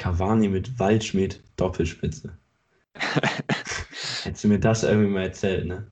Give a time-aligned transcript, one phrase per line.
[0.00, 2.34] Cavani mit Waldschmidt Doppelspitze.
[4.22, 5.90] Hättest du mir das irgendwie mal erzählt, ne?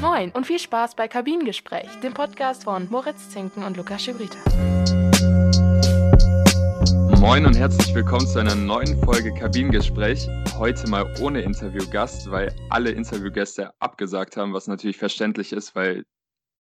[0.00, 4.38] Moin und viel Spaß bei Kabinengespräch, dem Podcast von Moritz Zinken und Lukas Schibrita.
[7.20, 10.28] Moin und herzlich willkommen zu einer neuen Folge Kabinengespräch.
[10.58, 16.02] Heute mal ohne Interviewgast, weil alle Interviewgäste abgesagt haben, was natürlich verständlich ist, weil,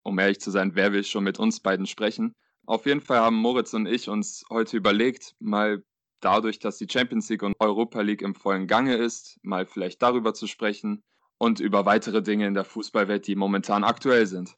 [0.03, 2.35] um ehrlich zu sein, wer will schon mit uns beiden sprechen?
[2.67, 5.83] Auf jeden Fall haben Moritz und ich uns heute überlegt, mal
[6.21, 10.35] dadurch, dass die Champions League und Europa League im vollen Gange ist, mal vielleicht darüber
[10.35, 11.03] zu sprechen
[11.39, 14.57] und über weitere Dinge in der Fußballwelt, die momentan aktuell sind.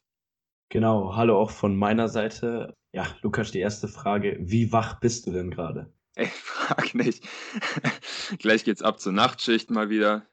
[0.69, 2.73] Genau, hallo auch von meiner Seite.
[2.91, 5.91] Ja, Lukas, die erste Frage, wie wach bist du denn gerade?
[6.15, 7.27] Ey, frag nicht.
[8.39, 10.25] Gleich geht's ab zur Nachtschicht mal wieder.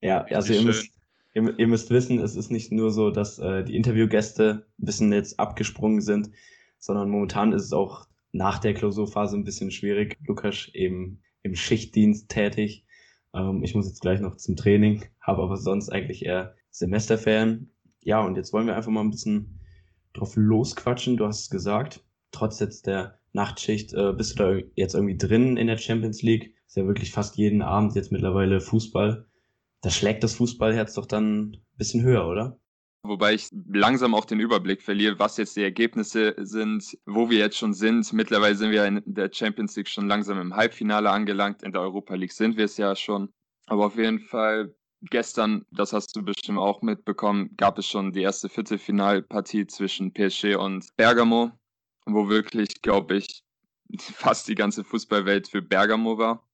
[0.00, 0.92] Ja, also ihr müsst,
[1.34, 5.12] ihr, ihr müsst, wissen, es ist nicht nur so, dass äh, die Interviewgäste ein bisschen
[5.12, 6.30] jetzt abgesprungen sind,
[6.78, 10.18] sondern momentan ist es auch nach der Klausurphase ein bisschen schwierig.
[10.26, 12.84] Lukas eben im Schichtdienst tätig.
[13.34, 17.72] Ähm, ich muss jetzt gleich noch zum Training, habe aber sonst eigentlich eher Semesterferien.
[18.02, 19.60] Ja, und jetzt wollen wir einfach mal ein bisschen
[20.12, 21.16] drauf losquatschen.
[21.16, 25.56] Du hast es gesagt, trotz jetzt der Nachtschicht äh, bist du da jetzt irgendwie drin
[25.56, 26.54] in der Champions League.
[26.66, 29.26] Ist ja wirklich fast jeden Abend jetzt mittlerweile Fußball.
[29.80, 32.58] Da schlägt das Fußballherz doch dann ein bisschen höher, oder?
[33.02, 37.56] Wobei ich langsam auch den Überblick verliere, was jetzt die Ergebnisse sind, wo wir jetzt
[37.56, 38.12] schon sind.
[38.12, 41.62] Mittlerweile sind wir in der Champions League schon langsam im Halbfinale angelangt.
[41.62, 43.32] In der Europa League sind wir es ja schon.
[43.66, 48.22] Aber auf jeden Fall, gestern, das hast du bestimmt auch mitbekommen, gab es schon die
[48.22, 51.52] erste Viertelfinalpartie zwischen PSG und Bergamo,
[52.04, 53.44] wo wirklich, glaube ich,
[54.00, 56.48] fast die ganze Fußballwelt für Bergamo war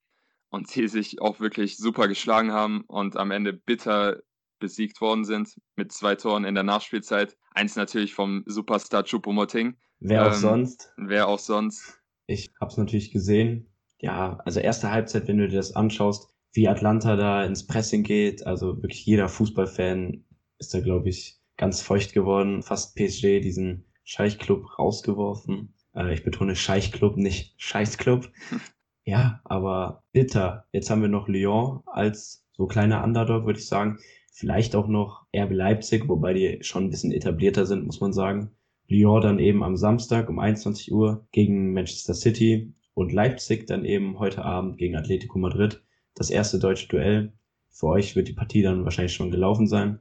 [0.51, 4.23] und die sich auch wirklich super geschlagen haben und am Ende bitter
[4.59, 7.37] besiegt worden sind mit zwei Toren in der Nachspielzeit.
[7.53, 9.77] Eins natürlich vom Superstar Choupo-Moting.
[10.01, 10.93] Wer auch ähm, sonst.
[10.97, 12.01] Wer auch sonst.
[12.27, 13.71] Ich habe es natürlich gesehen.
[13.99, 18.47] Ja, also erste Halbzeit, wenn du dir das anschaust, wie Atlanta da ins Pressing geht,
[18.47, 20.25] also wirklich jeder Fußballfan
[20.59, 22.63] ist da, glaube ich, ganz feucht geworden.
[22.63, 25.75] Fast PSG diesen Scheichclub rausgeworfen.
[25.95, 28.31] Äh, ich betone Scheichclub, nicht Scheißclub.
[29.05, 30.67] ja, aber bitter.
[30.73, 33.99] Jetzt haben wir noch Lyon als so kleiner Underdog, würde ich sagen.
[34.37, 38.51] Vielleicht auch noch RB Leipzig, wobei die schon ein bisschen etablierter sind, muss man sagen.
[38.89, 44.19] Lyon dann eben am Samstag um 21 Uhr gegen Manchester City und Leipzig dann eben
[44.19, 45.85] heute Abend gegen Atletico Madrid.
[46.17, 47.33] Das erste deutsche Duell.
[47.71, 50.01] Für euch wird die Partie dann wahrscheinlich schon gelaufen sein.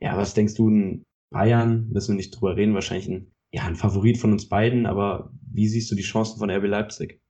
[0.00, 4.16] Ja, was denkst du, Bayern, müssen wir nicht drüber reden, wahrscheinlich ein, ja, ein Favorit
[4.16, 7.20] von uns beiden, aber wie siehst du die Chancen von RB Leipzig?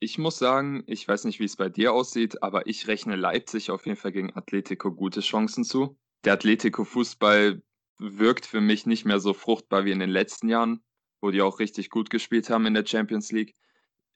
[0.00, 3.70] Ich muss sagen, ich weiß nicht, wie es bei dir aussieht, aber ich rechne Leipzig
[3.70, 5.98] auf jeden Fall gegen Atletico gute Chancen zu.
[6.24, 7.62] Der Atletico-Fußball
[7.98, 10.82] wirkt für mich nicht mehr so fruchtbar wie in den letzten Jahren,
[11.20, 13.54] wo die auch richtig gut gespielt haben in der Champions League.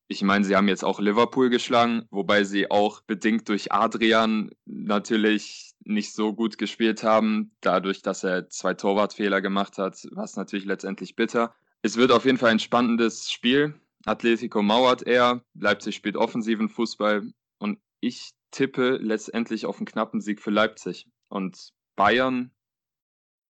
[0.07, 5.73] Ich meine, sie haben jetzt auch Liverpool geschlagen, wobei sie auch bedingt durch Adrian natürlich
[5.85, 11.17] nicht so gut gespielt haben, dadurch, dass er zwei Torwartfehler gemacht hat, was natürlich letztendlich
[11.17, 11.55] bitter.
[11.83, 13.75] Es wird auf jeden Fall ein spannendes Spiel.
[14.05, 20.41] Atletico mauert eher, Leipzig spielt offensiven Fußball und ich tippe letztendlich auf einen knappen Sieg
[20.41, 21.07] für Leipzig.
[21.29, 22.53] Und Bayern,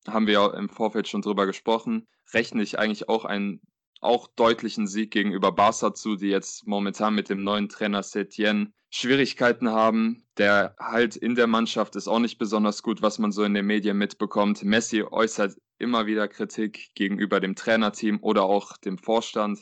[0.06, 3.60] haben wir ja im Vorfeld schon drüber gesprochen, rechne ich eigentlich auch einen
[4.00, 9.70] auch deutlichen Sieg gegenüber Barca zu, die jetzt momentan mit dem neuen Trainer Setien Schwierigkeiten
[9.70, 10.24] haben.
[10.38, 13.66] Der halt in der Mannschaft ist auch nicht besonders gut, was man so in den
[13.66, 14.64] Medien mitbekommt.
[14.64, 19.60] Messi äußert immer wieder Kritik gegenüber dem Trainerteam oder auch dem Vorstand.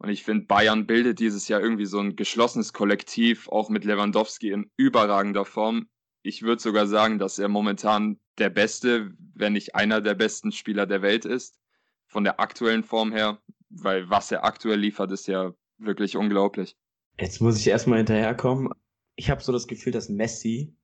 [0.00, 4.50] Und ich finde, Bayern bildet dieses Jahr irgendwie so ein geschlossenes Kollektiv, auch mit Lewandowski
[4.50, 5.88] in überragender Form.
[6.22, 10.86] Ich würde sogar sagen, dass er momentan der beste, wenn nicht einer der besten Spieler
[10.86, 11.60] der Welt ist.
[12.06, 16.78] Von der aktuellen Form her, weil was er aktuell liefert, ist ja wirklich unglaublich.
[17.18, 18.72] Jetzt muss ich erstmal hinterherkommen.
[19.16, 20.74] Ich habe so das Gefühl, dass Messi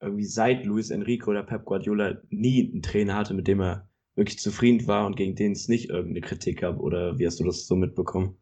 [0.00, 4.40] irgendwie seit Luis Enrique oder Pep Guardiola nie einen Trainer hatte, mit dem er wirklich
[4.40, 6.80] zufrieden war und gegen den es nicht irgendeine Kritik gab.
[6.80, 8.36] Oder wie hast du das so mitbekommen?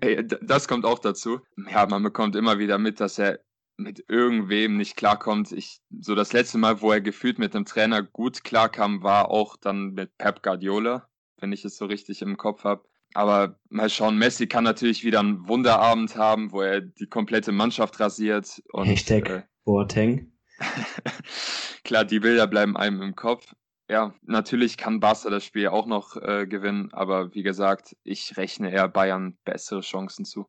[0.00, 1.40] Ey, das kommt auch dazu.
[1.70, 3.40] Ja, man bekommt immer wieder mit, dass er
[3.76, 5.52] mit irgendwem nicht klarkommt.
[5.52, 9.56] Ich, so das letzte Mal, wo er gefühlt mit dem Trainer gut klarkam, war auch
[9.56, 11.08] dann mit Pep Guardiola,
[11.38, 12.84] wenn ich es so richtig im Kopf habe.
[13.14, 18.00] Aber mal schauen, Messi kann natürlich wieder einen Wunderabend haben, wo er die komplette Mannschaft
[18.00, 18.62] rasiert.
[18.72, 20.32] Und, Hashtag äh, Boateng.
[21.84, 23.54] Klar, die Bilder bleiben einem im Kopf.
[23.92, 28.72] Ja, natürlich kann Barca das Spiel auch noch äh, gewinnen, aber wie gesagt, ich rechne
[28.72, 30.46] eher Bayern bessere Chancen zu.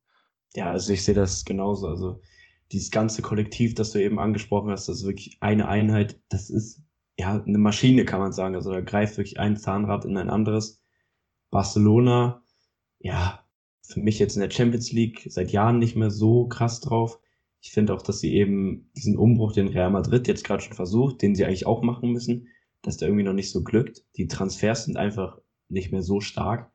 [0.56, 1.90] Ja, also ich sehe das genauso.
[1.90, 2.22] Also
[2.72, 6.22] dieses ganze Kollektiv, das du eben angesprochen hast, das ist wirklich eine Einheit.
[6.30, 6.84] Das ist
[7.18, 8.56] ja eine Maschine, kann man sagen.
[8.56, 10.82] Also da greift wirklich ein Zahnrad in ein anderes.
[11.50, 12.46] Barcelona,
[13.00, 13.46] ja,
[13.82, 17.20] für mich jetzt in der Champions League seit Jahren nicht mehr so krass drauf.
[17.60, 21.22] Ich finde auch, dass sie eben diesen Umbruch, den Real Madrid jetzt gerade schon versucht,
[21.22, 22.48] den sie eigentlich auch machen müssen,
[22.84, 24.06] dass der irgendwie noch nicht so glückt.
[24.18, 25.40] Die Transfers sind einfach
[25.70, 26.72] nicht mehr so stark.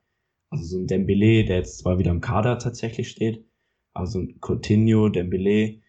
[0.50, 3.46] Also so ein Dembele, der jetzt zwar wieder im Kader tatsächlich steht,
[3.92, 5.80] aber so ein Coutinho, Dembele,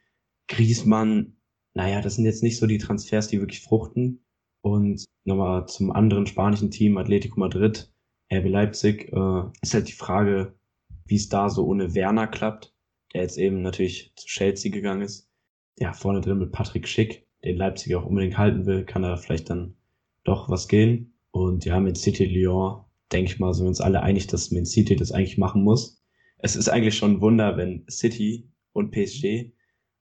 [0.47, 1.37] Griezmann,
[1.73, 4.25] naja, das sind jetzt nicht so die Transfers, die wirklich fruchten.
[4.61, 7.93] Und nochmal zum anderen spanischen Team, Atletico Madrid,
[8.33, 10.59] RB Leipzig, äh, ist halt die Frage,
[11.05, 12.75] wie es da so ohne Werner klappt,
[13.13, 15.29] der jetzt eben natürlich zu Chelsea gegangen ist.
[15.77, 19.49] Ja, vorne drin mit Patrick Schick, den Leipzig auch unbedingt halten will, kann da vielleicht
[19.49, 19.75] dann
[20.23, 21.13] doch was gehen.
[21.31, 24.65] Und ja, mit City Lyon, denke ich mal, sind wir uns alle einig, dass Man
[24.65, 26.03] City das eigentlich machen muss.
[26.37, 29.51] Es ist eigentlich schon ein Wunder, wenn City und PSG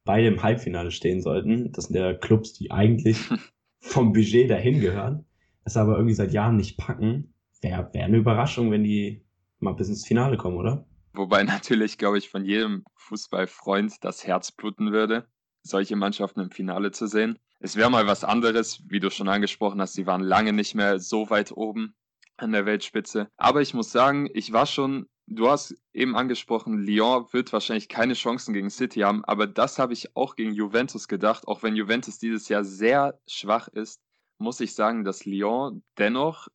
[0.04, 1.72] beide im Halbfinale stehen sollten.
[1.72, 3.18] Das sind ja Clubs, die eigentlich
[3.80, 5.26] vom Budget dahin gehören,
[5.64, 7.34] es aber irgendwie seit Jahren nicht packen.
[7.60, 9.24] Wäre wär eine Überraschung, wenn die
[9.58, 10.86] mal bis ins Finale kommen, oder?
[11.12, 15.26] Wobei natürlich, glaube ich, von jedem Fußballfreund das Herz bluten würde,
[15.62, 17.38] solche Mannschaften im Finale zu sehen.
[17.60, 21.00] Es wäre mal was anderes, wie du schon angesprochen hast, sie waren lange nicht mehr
[21.00, 21.94] so weit oben
[22.36, 23.28] an der Weltspitze.
[23.36, 28.14] Aber ich muss sagen, ich war schon, du hast eben angesprochen, Lyon wird wahrscheinlich keine
[28.14, 31.48] Chancen gegen City haben, aber das habe ich auch gegen Juventus gedacht.
[31.48, 34.00] Auch wenn Juventus dieses Jahr sehr schwach ist,
[34.38, 36.46] muss ich sagen, dass Lyon dennoch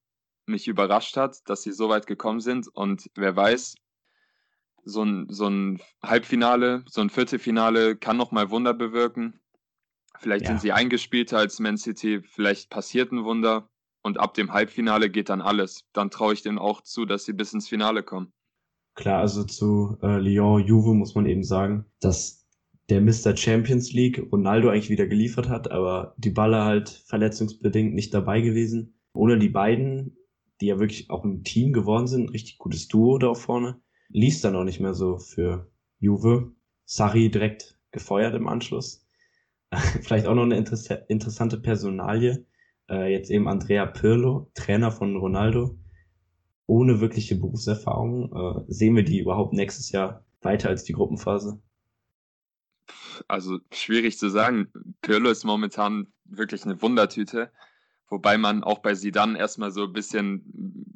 [0.46, 2.70] mich überrascht hat, dass sie so weit gekommen sind.
[2.70, 3.76] Und wer weiß,
[4.86, 9.40] so ein, so ein Halbfinale, so ein Viertelfinale kann nochmal Wunder bewirken.
[10.20, 10.50] Vielleicht ja.
[10.50, 13.70] sind sie eingespielter als Man City, vielleicht passiert ein Wunder
[14.04, 15.86] und ab dem Halbfinale geht dann alles.
[15.94, 18.32] Dann traue ich denen auch zu, dass sie bis ins Finale kommen.
[18.96, 22.46] Klar, also zu äh, Lyon, Juve muss man eben sagen, dass
[22.90, 23.36] der Mr.
[23.36, 29.00] Champions League Ronaldo eigentlich wieder geliefert hat, aber die Balle halt verletzungsbedingt nicht dabei gewesen.
[29.14, 30.18] Ohne die beiden,
[30.62, 34.56] die ja wirklich auch ein Team geworden sind, richtig gutes Duo da vorne, lief dann
[34.56, 36.52] auch nicht mehr so für Juve.
[36.86, 39.03] Sarri direkt gefeuert im Anschluss.
[40.02, 42.46] Vielleicht auch noch eine inter interessante Personalie.
[42.90, 45.78] Äh, jetzt eben Andrea Pirlo, Trainer von Ronaldo.
[46.66, 48.32] Ohne wirkliche Berufserfahrung.
[48.34, 51.62] Äh, sehen wir die überhaupt nächstes Jahr weiter als die Gruppenphase?
[53.28, 54.72] Also schwierig zu sagen.
[55.02, 57.52] Pirlo ist momentan wirklich eine Wundertüte.
[58.10, 60.44] Wobei man auch bei Sidan erstmal so ein bisschen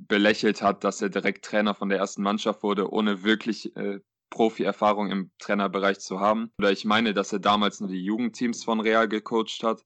[0.07, 5.12] belächelt hat, dass er direkt Trainer von der ersten Mannschaft wurde, ohne wirklich äh, Profi-Erfahrung
[5.12, 6.51] im Trainerbereich zu haben.
[6.59, 9.85] Oder ich meine, dass er damals nur die Jugendteams von Real gecoacht hat.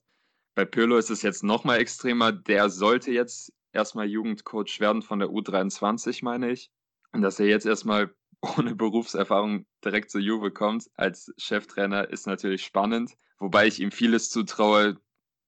[0.56, 2.32] Bei Pirlo ist es jetzt nochmal extremer.
[2.32, 6.72] Der sollte jetzt erstmal Jugendcoach werden von der U23, meine ich.
[7.14, 8.14] Und dass er jetzt erstmal
[8.58, 13.16] ohne Berufserfahrung direkt zur Juve kommt als Cheftrainer, ist natürlich spannend.
[13.38, 15.00] Wobei ich ihm vieles zutraue,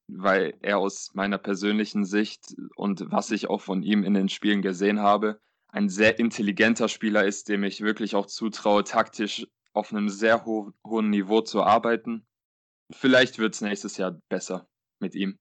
[0.07, 4.61] weil er aus meiner persönlichen Sicht und was ich auch von ihm in den Spielen
[4.61, 5.39] gesehen habe,
[5.73, 10.71] ein sehr intelligenter Spieler ist, dem ich wirklich auch zutraue, taktisch auf einem sehr ho
[10.85, 12.27] hohen Niveau zu arbeiten.
[12.91, 14.67] Vielleicht wird es nächstes Jahr besser
[14.99, 15.39] mit ihm.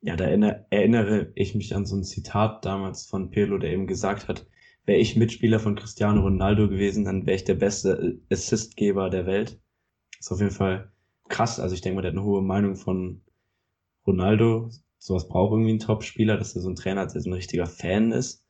[0.00, 4.26] Ja, da erinnere ich mich an so ein Zitat damals von Pirlo, der eben gesagt
[4.26, 4.46] hat,
[4.86, 9.60] wäre ich Mitspieler von Cristiano Ronaldo gewesen, dann wäre ich der beste Assistgeber der Welt.
[10.18, 10.90] Ist auf jeden Fall
[11.28, 11.60] krass.
[11.60, 13.22] Also ich denke mal, der hat eine hohe Meinung von
[14.06, 14.70] Ronaldo.
[14.96, 17.66] Sowas braucht irgendwie ein Top-Spieler, dass er so ein Trainer hat, der so ein richtiger
[17.66, 18.41] Fan ist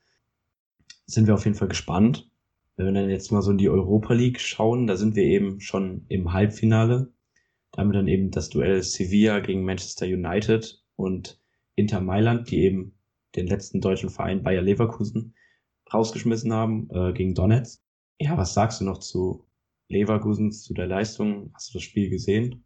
[1.12, 2.30] sind wir auf jeden Fall gespannt.
[2.76, 5.60] Wenn wir dann jetzt mal so in die Europa League schauen, da sind wir eben
[5.60, 7.12] schon im Halbfinale.
[7.70, 11.40] Da haben wir dann eben das Duell Sevilla gegen Manchester United und
[11.74, 12.94] Inter Mailand, die eben
[13.36, 15.34] den letzten deutschen Verein Bayer Leverkusen
[15.92, 17.82] rausgeschmissen haben äh, gegen Donetsk.
[18.18, 19.44] Ja, was sagst du noch zu
[19.88, 21.50] Leverkusen, zu der Leistung?
[21.54, 22.64] Hast du das Spiel gesehen?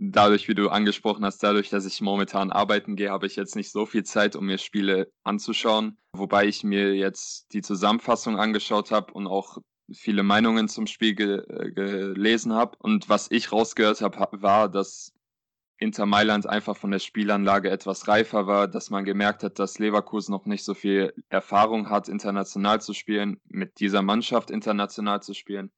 [0.00, 3.70] Dadurch, wie du angesprochen hast, dadurch, dass ich momentan arbeiten gehe, habe ich jetzt nicht
[3.70, 5.98] so viel Zeit, um mir Spiele anzuschauen.
[6.12, 9.58] Wobei ich mir jetzt die Zusammenfassung angeschaut habe und auch
[9.92, 12.76] viele Meinungen zum Spiel ge äh, gelesen habe.
[12.78, 15.12] Und was ich rausgehört habe, war, dass
[15.78, 20.32] Inter Mailand einfach von der Spielanlage etwas reifer war, dass man gemerkt hat, dass Leverkusen
[20.32, 25.70] noch nicht so viel Erfahrung hat, international zu spielen, mit dieser Mannschaft international zu spielen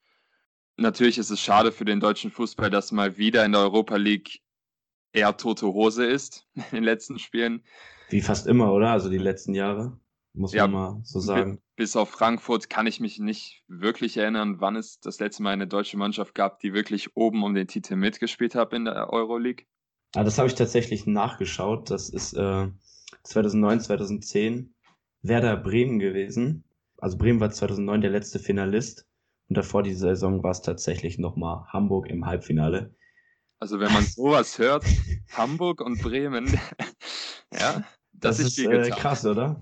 [0.80, 4.40] natürlich ist es schade für den deutschen Fußball, dass mal wieder in der Europa League
[5.12, 7.62] eher tote Hose ist in den letzten Spielen.
[8.08, 8.90] Wie fast immer, oder?
[8.90, 9.98] Also die letzten Jahre,
[10.32, 11.60] muss ja, man mal so sagen.
[11.76, 15.66] Bis auf Frankfurt kann ich mich nicht wirklich erinnern, wann es das letzte Mal eine
[15.66, 19.66] deutsche Mannschaft gab, die wirklich oben um den Titel mitgespielt hat in der Euroleague.
[20.14, 21.90] Ah, das habe ich tatsächlich nachgeschaut.
[21.90, 22.68] Das ist äh,
[23.22, 24.74] 2009, 2010
[25.22, 26.64] Werder Bremen gewesen.
[26.98, 29.06] Also Bremen war 2009 der letzte Finalist
[29.50, 32.94] und davor die Saison war es tatsächlich nochmal Hamburg im Halbfinale.
[33.58, 34.86] Also wenn man sowas hört,
[35.32, 36.58] Hamburg und Bremen,
[37.52, 39.60] ja, das, das ist äh, krass, oder?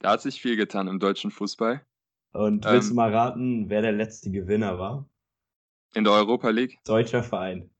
[0.00, 1.86] Da hat sich viel getan im deutschen Fußball.
[2.32, 2.72] Und Ähm.
[2.72, 5.08] willst du mal raten, wer der letzte Gewinner war?
[5.94, 6.78] In der Europa League?
[6.84, 7.70] Deutscher Verein.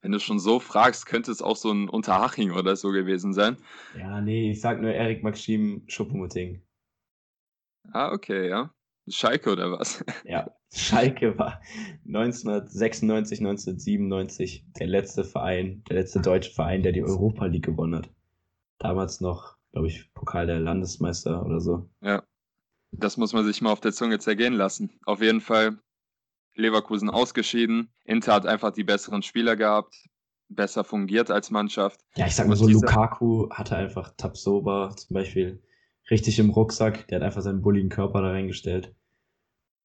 [0.00, 3.56] Wenn du schon so fragst, könnte es auch so ein Unterhaching oder so gewesen sein.
[3.94, 6.62] Ja, nee, ich sag nur Erik Maxim Schuppemuting.
[7.94, 8.74] Ah, okay, ja.
[9.08, 10.04] Schalke oder was?
[10.24, 11.60] Ja, Schalke war
[12.06, 18.10] 1996, 1997 der letzte Verein, der letzte deutsche Verein, der die Europa League gewonnen hat.
[18.78, 21.88] Damals noch, glaube ich, Pokal der Landesmeister oder so.
[22.92, 24.98] Das muss man sich mal auf der Zunge zergehen lassen.
[25.06, 25.78] Auf jeden Fall
[26.54, 27.92] Leverkusen ausgeschieden.
[28.04, 29.94] Inter hat einfach die besseren Spieler gehabt,
[30.48, 32.00] besser fungiert als Mannschaft.
[32.16, 35.62] Ja, ich sag mal so, Lukaku hatte einfach Tabsoba zum Beispiel
[36.10, 37.06] richtig im Rucksack.
[37.08, 38.94] Der hat einfach seinen bulligen Körper da reingestellt.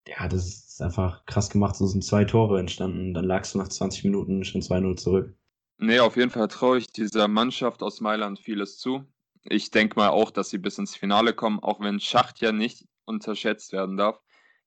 [0.07, 1.75] Ja, das ist einfach krass gemacht.
[1.75, 3.13] So sind zwei Tore entstanden.
[3.13, 5.35] Dann lagst du nach 20 Minuten schon 2-0 zurück.
[5.79, 9.03] Nee, auf jeden Fall traue ich dieser Mannschaft aus Mailand vieles zu.
[9.43, 12.85] Ich denke mal auch, dass sie bis ins Finale kommen, auch wenn Schacht ja nicht
[13.05, 14.19] unterschätzt werden darf.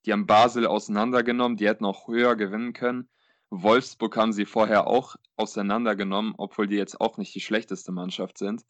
[0.05, 3.09] Die haben Basel auseinandergenommen, die hätten auch höher gewinnen können.
[3.49, 8.63] Wolfsburg haben sie vorher auch auseinandergenommen, obwohl die jetzt auch nicht die schlechteste Mannschaft sind.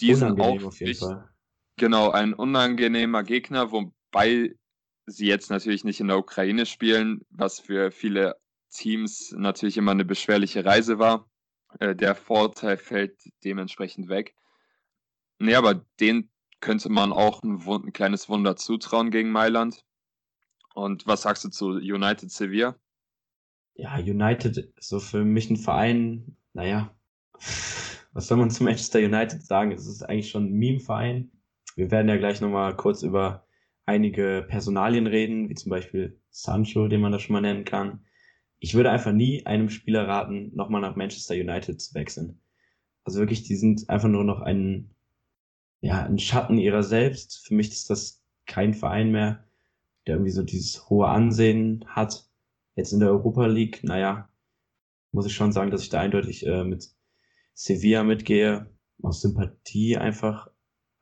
[0.00, 1.28] Die sind Unangenehm auch auf jeden nicht- Fall.
[1.76, 4.54] Genau, ein unangenehmer Gegner, wobei
[5.06, 8.36] sie jetzt natürlich nicht in der Ukraine spielen, was für viele
[8.70, 11.28] Teams natürlich immer eine beschwerliche Reise war.
[11.80, 14.34] Äh, der Vorteil fällt dementsprechend weg.
[15.38, 19.84] Nee, aber den könnte man auch ein, ein kleines Wunder zutrauen gegen Mailand.
[20.74, 22.76] Und was sagst du zu United Sevilla?
[23.74, 26.94] Ja, United ist so für mich ein Verein, naja,
[28.12, 29.72] was soll man zu Manchester United sagen?
[29.72, 31.30] Es ist eigentlich schon ein Meme-Verein.
[31.76, 33.46] Wir werden ja gleich nochmal kurz über
[33.86, 38.04] einige Personalien reden, wie zum Beispiel Sancho, den man da schon mal nennen kann.
[38.58, 42.40] Ich würde einfach nie einem Spieler raten, nochmal nach Manchester United zu wechseln.
[43.04, 44.94] Also wirklich, die sind einfach nur noch ein,
[45.80, 47.46] ja, ein Schatten ihrer selbst.
[47.46, 49.44] Für mich ist das kein Verein mehr,
[50.06, 52.26] der irgendwie so dieses hohe Ansehen hat.
[52.76, 54.28] Jetzt in der Europa League, naja,
[55.12, 56.90] muss ich schon sagen, dass ich da eindeutig äh, mit
[57.52, 58.70] Sevilla mitgehe,
[59.02, 60.48] aus Sympathie einfach.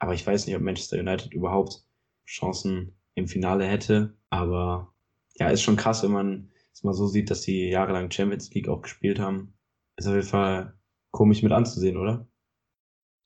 [0.02, 1.84] Aber ich weiß nicht, ob Manchester United überhaupt
[2.26, 4.18] Chancen im Finale hätte.
[4.30, 4.92] Aber
[5.36, 8.68] ja, ist schon krass, wenn man es mal so sieht, dass sie jahrelang Champions League
[8.68, 9.54] auch gespielt haben.
[9.96, 10.76] Ist auf jeden Fall
[11.12, 12.26] komisch mit anzusehen, oder?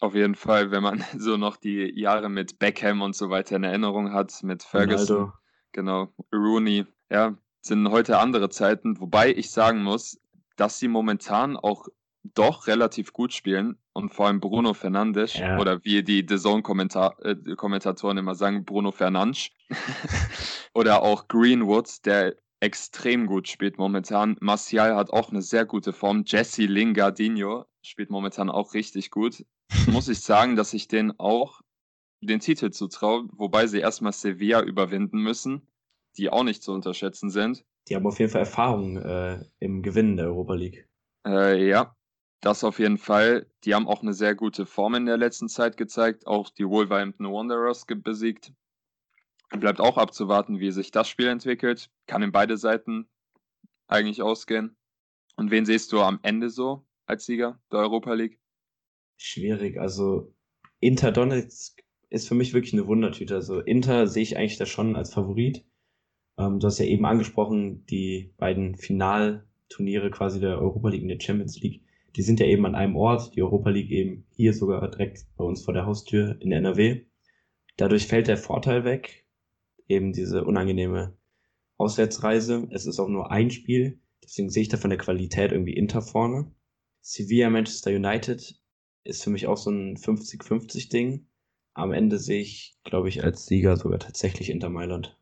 [0.00, 3.64] Auf jeden Fall, wenn man so noch die Jahre mit Beckham und so weiter in
[3.64, 5.16] Erinnerung hat, mit Ferguson.
[5.16, 5.38] Ronaldo.
[5.72, 10.20] Genau, Rooney, ja, sind heute andere Zeiten, wobei ich sagen muss,
[10.56, 11.88] dass sie momentan auch
[12.22, 15.58] doch relativ gut spielen und vor allem Bruno Fernandes Ja.
[15.58, 19.50] oder wie die The Zone -Kommentar äh, Kommentatoren immer sagen, Bruno Fernandes
[20.74, 24.36] oder auch Greenwood, der extrem gut spielt momentan.
[24.40, 26.24] Martial hat auch eine sehr gute Form.
[26.26, 29.44] Jesse Lingardinho spielt momentan auch richtig gut.
[29.86, 31.60] Muss ich sagen, dass ich den auch
[32.20, 35.68] den Titel zutraue, wobei sie erstmal Sevilla überwinden müssen,
[36.16, 37.64] die auch nicht zu unterschätzen sind.
[37.88, 40.88] Die haben auf jeden Fall Erfahrung äh, im Gewinnen der Europa League.
[41.26, 41.95] Äh, ja,
[42.40, 43.50] das auf jeden Fall.
[43.64, 47.26] Die haben auch eine sehr gute Form in der letzten Zeit gezeigt, auch die Wolverhampton
[47.26, 48.52] Wanderers besiegt.
[49.50, 51.90] Bleibt auch abzuwarten, wie sich das Spiel entwickelt.
[52.06, 53.08] Kann in beide Seiten
[53.86, 54.76] eigentlich ausgehen.
[55.36, 58.40] Und wen siehst du am Ende so als Sieger der Europa League?
[59.16, 59.78] Schwierig.
[59.78, 60.34] Also
[60.80, 63.34] Inter Donetsk ist für mich wirklich eine Wundertüte.
[63.34, 65.64] Also Inter sehe ich eigentlich da schon als Favorit.
[66.38, 71.20] Ähm, du hast ja eben angesprochen, die beiden Finalturniere quasi der Europa League und der
[71.20, 71.82] Champions League.
[72.16, 73.36] Die sind ja eben an einem Ort.
[73.36, 77.04] Die Europa League eben hier sogar direkt bei uns vor der Haustür in NRW.
[77.76, 79.26] Dadurch fällt der Vorteil weg.
[79.86, 81.16] Eben diese unangenehme
[81.76, 82.68] Auswärtsreise.
[82.70, 84.00] Es ist auch nur ein Spiel.
[84.24, 86.50] Deswegen sehe ich da von der Qualität irgendwie Inter vorne.
[87.02, 88.58] Sevilla, Manchester United
[89.04, 91.28] ist für mich auch so ein 50-50 Ding.
[91.74, 95.16] Am Ende sehe ich, glaube ich, als Sieger sogar tatsächlich Inter Mailand.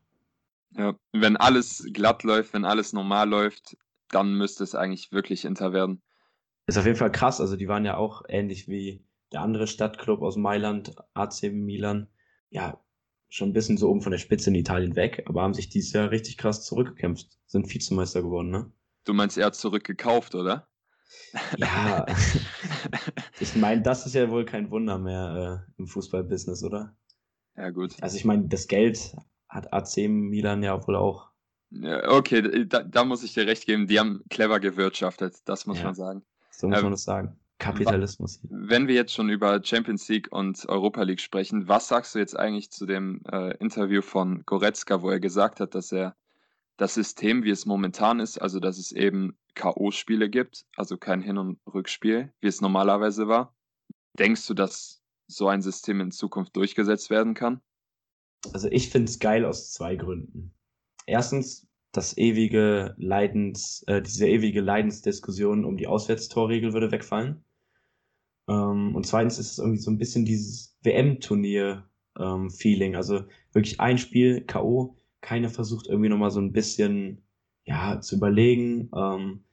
[0.71, 3.77] Ja, wenn alles glatt läuft, wenn alles normal läuft,
[4.09, 6.01] dann müsste es eigentlich wirklich Inter werden.
[6.67, 7.41] Ist auf jeden Fall krass.
[7.41, 12.07] Also die waren ja auch ähnlich wie der andere Stadtclub aus Mailand, AC Milan.
[12.49, 12.79] Ja,
[13.29, 15.93] schon ein bisschen so oben von der Spitze in Italien weg, aber haben sich dieses
[15.93, 17.37] Jahr richtig krass zurückgekämpft.
[17.47, 18.71] Sind Vizemeister geworden, ne?
[19.03, 20.67] Du meinst, er hat zurückgekauft, oder?
[21.57, 22.05] Ja,
[23.39, 26.95] ich meine, das ist ja wohl kein Wunder mehr äh, im Fußballbusiness, oder?
[27.55, 27.95] Ja, gut.
[28.01, 29.15] Also ich meine, das Geld
[29.47, 31.29] hat AC Milan ja wohl auch.
[31.69, 33.87] Ja, okay, da, da muss ich dir recht geben.
[33.87, 35.85] Die haben clever gewirtschaftet, das muss Ja.
[35.85, 36.25] man sagen.
[36.57, 37.39] So muss Ähm, man das sagen.
[37.57, 38.39] Kapitalismus.
[38.43, 42.37] Wenn wir jetzt schon über Champions League und Europa League sprechen, was sagst du jetzt
[42.37, 46.15] eigentlich zu dem äh, Interview von Goretzka, wo er gesagt hat, dass er
[46.77, 51.37] das System, wie es momentan ist, also dass es eben K.O.-Spiele gibt, also kein Hin-
[51.37, 53.55] und Rückspiel, wie es normalerweise war,
[54.19, 57.61] denkst du, dass so ein System in Zukunft durchgesetzt werden kann?
[58.53, 60.53] Also ich finde es geil aus zwei Gründen.
[61.05, 67.43] Erstens, das ewige Leidens, äh, diese ewige Leidensdiskussion um die Auswärtstorregel würde wegfallen.
[68.47, 72.91] Ähm, und zweitens ist es irgendwie so ein bisschen dieses WM-Turnier-Feeling.
[72.91, 73.21] Ähm, also
[73.53, 77.21] wirklich ein Spiel, K.O., keiner versucht irgendwie nochmal so ein bisschen
[77.65, 79.43] ja, zu überlegen, ähm,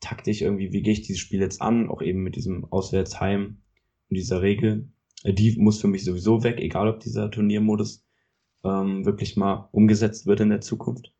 [0.00, 3.58] taktisch irgendwie, wie gehe ich dieses Spiel jetzt an, auch eben mit diesem Auswärtsheim
[4.08, 4.88] und dieser Regel.
[5.22, 8.04] Äh, die muss für mich sowieso weg, egal ob dieser Turniermodus
[8.64, 11.12] ähm, wirklich mal umgesetzt wird in der Zukunft.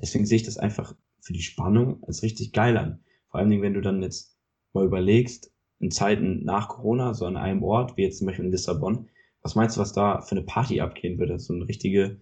[0.00, 3.00] Deswegen sehe ich das einfach für die Spannung als richtig geil an.
[3.28, 4.36] Vor allen Dingen, wenn du dann jetzt
[4.72, 8.50] mal überlegst, in Zeiten nach Corona, so an einem Ort, wie jetzt zum Beispiel in
[8.50, 9.08] Lissabon,
[9.42, 11.38] was meinst du, was da für eine Party abgehen würde?
[11.38, 12.20] So eine richtige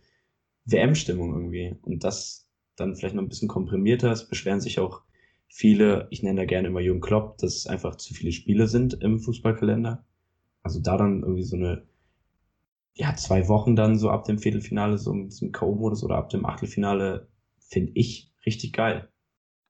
[0.64, 1.76] WM-Stimmung irgendwie.
[1.82, 4.10] Und das dann vielleicht noch ein bisschen komprimierter.
[4.10, 5.02] Es beschweren sich auch
[5.48, 8.94] viele, ich nenne da gerne immer Jürgen Klopp, dass es einfach zu viele Spiele sind
[9.02, 10.04] im Fußballkalender.
[10.62, 11.82] Also da dann irgendwie so eine,
[12.94, 17.28] ja, zwei Wochen dann so ab dem Viertelfinale, so mit K.O.-Modus oder ab dem Achtelfinale,
[17.70, 19.10] finde ich richtig geil.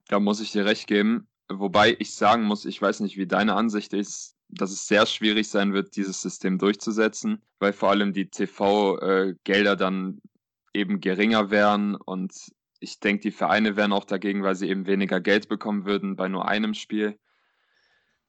[0.09, 1.29] Da muss ich dir recht geben.
[1.49, 5.49] Wobei ich sagen muss, ich weiß nicht, wie deine Ansicht ist, dass es sehr schwierig
[5.49, 10.21] sein wird, dieses System durchzusetzen, weil vor allem die TV-Gelder dann
[10.73, 12.33] eben geringer wären und
[12.81, 16.29] ich denke, die Vereine wären auch dagegen, weil sie eben weniger Geld bekommen würden bei
[16.29, 17.19] nur einem Spiel.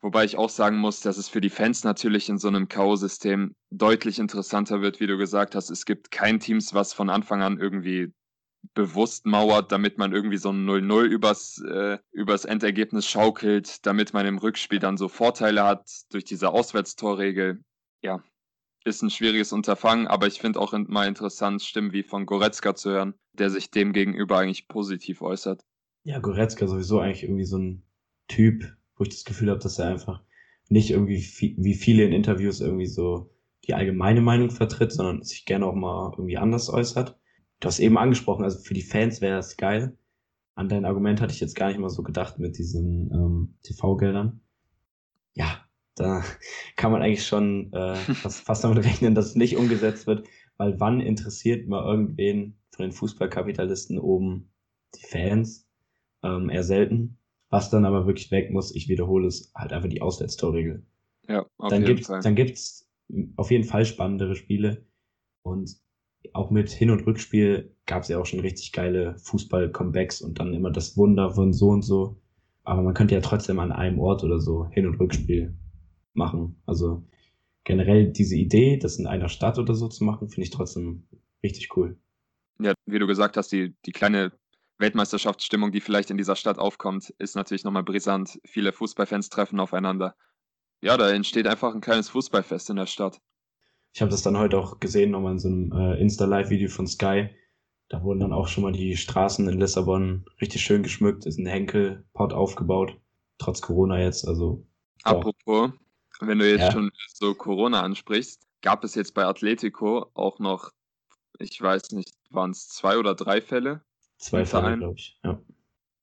[0.01, 3.53] Wobei ich auch sagen muss, dass es für die Fans natürlich in so einem K.O.-System
[3.69, 5.69] deutlich interessanter wird, wie du gesagt hast.
[5.69, 8.11] Es gibt kein Teams, was von Anfang an irgendwie
[8.73, 14.25] bewusst mauert, damit man irgendwie so ein 0-0 übers, äh, übers Endergebnis schaukelt, damit man
[14.25, 17.63] im Rückspiel dann so Vorteile hat durch diese Auswärtstorregel.
[18.01, 18.23] Ja,
[18.83, 22.91] ist ein schwieriges Unterfangen, aber ich finde auch mal interessant, Stimmen wie von Goretzka zu
[22.91, 25.63] hören, der sich dem gegenüber eigentlich positiv äußert.
[26.03, 27.83] Ja, Goretzka sowieso eigentlich irgendwie so ein
[28.27, 30.21] Typ, wo ich das Gefühl habe, dass er einfach
[30.69, 31.23] nicht irgendwie
[31.57, 33.29] wie viele in Interviews irgendwie so
[33.65, 37.19] die allgemeine Meinung vertritt, sondern sich gerne auch mal irgendwie anders äußert.
[37.61, 39.95] Du hast eben angesprochen, also für die Fans wäre das geil.
[40.55, 44.41] An dein Argument hatte ich jetzt gar nicht mal so gedacht mit diesen ähm, TV-Geldern.
[45.35, 45.63] Ja,
[45.95, 46.23] da
[46.75, 50.79] kann man eigentlich schon äh, fast, fast damit rechnen, dass es nicht umgesetzt wird, weil
[50.79, 54.51] wann interessiert mal irgendwen von den Fußballkapitalisten oben
[54.95, 55.67] die Fans?
[56.23, 57.19] Ähm, eher selten.
[57.49, 60.83] Was dann aber wirklich weg muss, ich wiederhole es, halt einfach die Auswärtstorregel.
[61.27, 62.21] Ja, auf dann jeden gibt's, Fall.
[62.21, 62.89] Dann gibt's
[63.35, 64.85] auf jeden Fall spannendere Spiele
[65.43, 65.75] und
[66.33, 70.53] auch mit Hin- und Rückspiel gab es ja auch schon richtig geile Fußball-Comebacks und dann
[70.53, 72.21] immer das Wunder von so und so.
[72.63, 75.55] Aber man könnte ja trotzdem an einem Ort oder so Hin- und Rückspiel
[76.13, 76.61] machen.
[76.65, 77.03] Also
[77.63, 81.07] generell diese Idee, das in einer Stadt oder so zu machen, finde ich trotzdem
[81.43, 81.97] richtig cool.
[82.59, 84.31] Ja, wie du gesagt hast, die, die kleine
[84.77, 88.39] Weltmeisterschaftsstimmung, die vielleicht in dieser Stadt aufkommt, ist natürlich nochmal brisant.
[88.45, 90.15] Viele Fußballfans treffen aufeinander.
[90.81, 93.21] Ja, da entsteht einfach ein kleines Fußballfest in der Stadt.
[93.93, 97.29] Ich habe das dann heute auch gesehen, nochmal in so einem äh, Insta-Live-Video von Sky.
[97.89, 101.45] Da wurden dann auch schon mal die Straßen in Lissabon richtig schön geschmückt, ist ein
[101.45, 102.95] Henkelpot aufgebaut,
[103.37, 104.25] trotz Corona jetzt.
[104.25, 104.65] Also
[105.03, 105.71] Apropos,
[106.21, 106.71] wenn du jetzt Ja.
[106.71, 110.71] schon so Corona ansprichst, gab es jetzt bei Atletico auch noch,
[111.39, 113.83] ich weiß nicht, waren es zwei oder drei Fälle?
[114.19, 115.19] zwei Fälle, glaube ich.
[115.23, 115.41] Ja.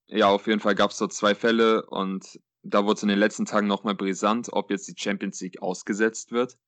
[0.09, 3.19] Ja, auf jeden Fall gab es so zwei Fälle und da wurde es in den
[3.19, 6.59] letzten Tagen nochmal brisant, ob jetzt die Champions League ausgesetzt wird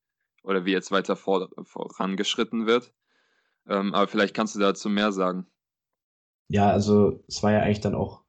[0.43, 2.93] oder wie jetzt weiter vor, vorangeschritten wird.
[3.69, 5.47] Ähm, aber vielleicht kannst du dazu mehr sagen.
[6.49, 8.23] ja, also es war ja eigentlich dann auch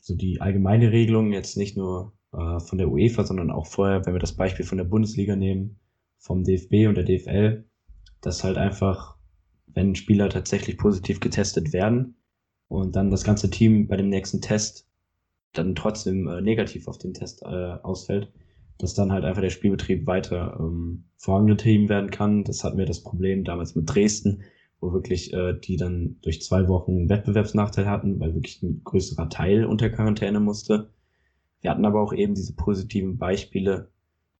[0.00, 4.14] so die allgemeine Regelung, jetzt nicht nur äh, von der UEFA, sondern auch vorher, wenn
[4.14, 5.78] wir das Beispiel von der Bundesliga nehmen,
[6.18, 7.64] vom DFB und der DFL,
[8.20, 9.16] dass halt einfach,
[9.66, 12.16] wenn Spieler tatsächlich positiv getestet werden
[12.68, 14.88] und dann das ganze Team bei dem nächsten Test
[15.52, 17.46] dann trotzdem äh, negativ auf den Test äh,
[17.82, 18.32] ausfällt,
[18.82, 22.44] dass dann halt einfach der Spielbetrieb weiter ähm, vorangetrieben werden kann.
[22.44, 24.42] Das hatten wir das Problem damals mit Dresden,
[24.80, 29.28] wo wirklich äh, die dann durch zwei Wochen einen Wettbewerbsnachteil hatten, weil wirklich ein größerer
[29.28, 30.90] Teil unter Quarantäne musste.
[31.60, 33.90] Wir hatten aber auch eben diese positiven Beispiele,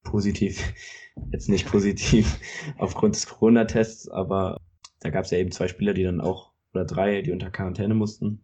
[0.03, 0.73] positiv,
[1.33, 2.39] jetzt nicht positiv
[2.79, 4.57] aufgrund des Corona-Tests, aber
[5.01, 7.95] da gab es ja eben zwei Spieler, die dann auch, oder drei, die unter Quarantäne
[7.95, 8.43] mussten.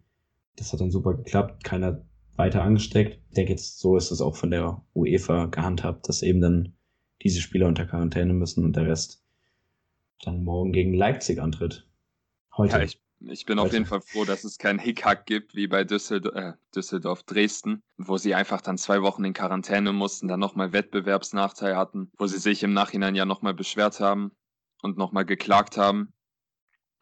[0.56, 2.02] Das hat dann super geklappt, keiner
[2.36, 3.20] weiter angesteckt.
[3.28, 6.74] Ich denke jetzt, so ist es auch von der UEFA gehandhabt, dass eben dann
[7.22, 9.24] diese Spieler unter Quarantäne müssen und der Rest
[10.22, 11.88] dann morgen gegen Leipzig antritt.
[12.56, 12.76] Heute.
[12.76, 13.76] Ja, ich, ich bin auf Heute.
[13.76, 18.16] jeden Fall froh, dass es keinen Hickhack gibt wie bei Düsseldorf, äh, Düsseldorf Dresden, wo
[18.16, 22.62] sie einfach dann zwei Wochen in Quarantäne mussten, dann nochmal Wettbewerbsnachteil hatten, wo sie sich
[22.62, 24.32] im Nachhinein ja nochmal beschwert haben
[24.82, 26.12] und nochmal geklagt haben,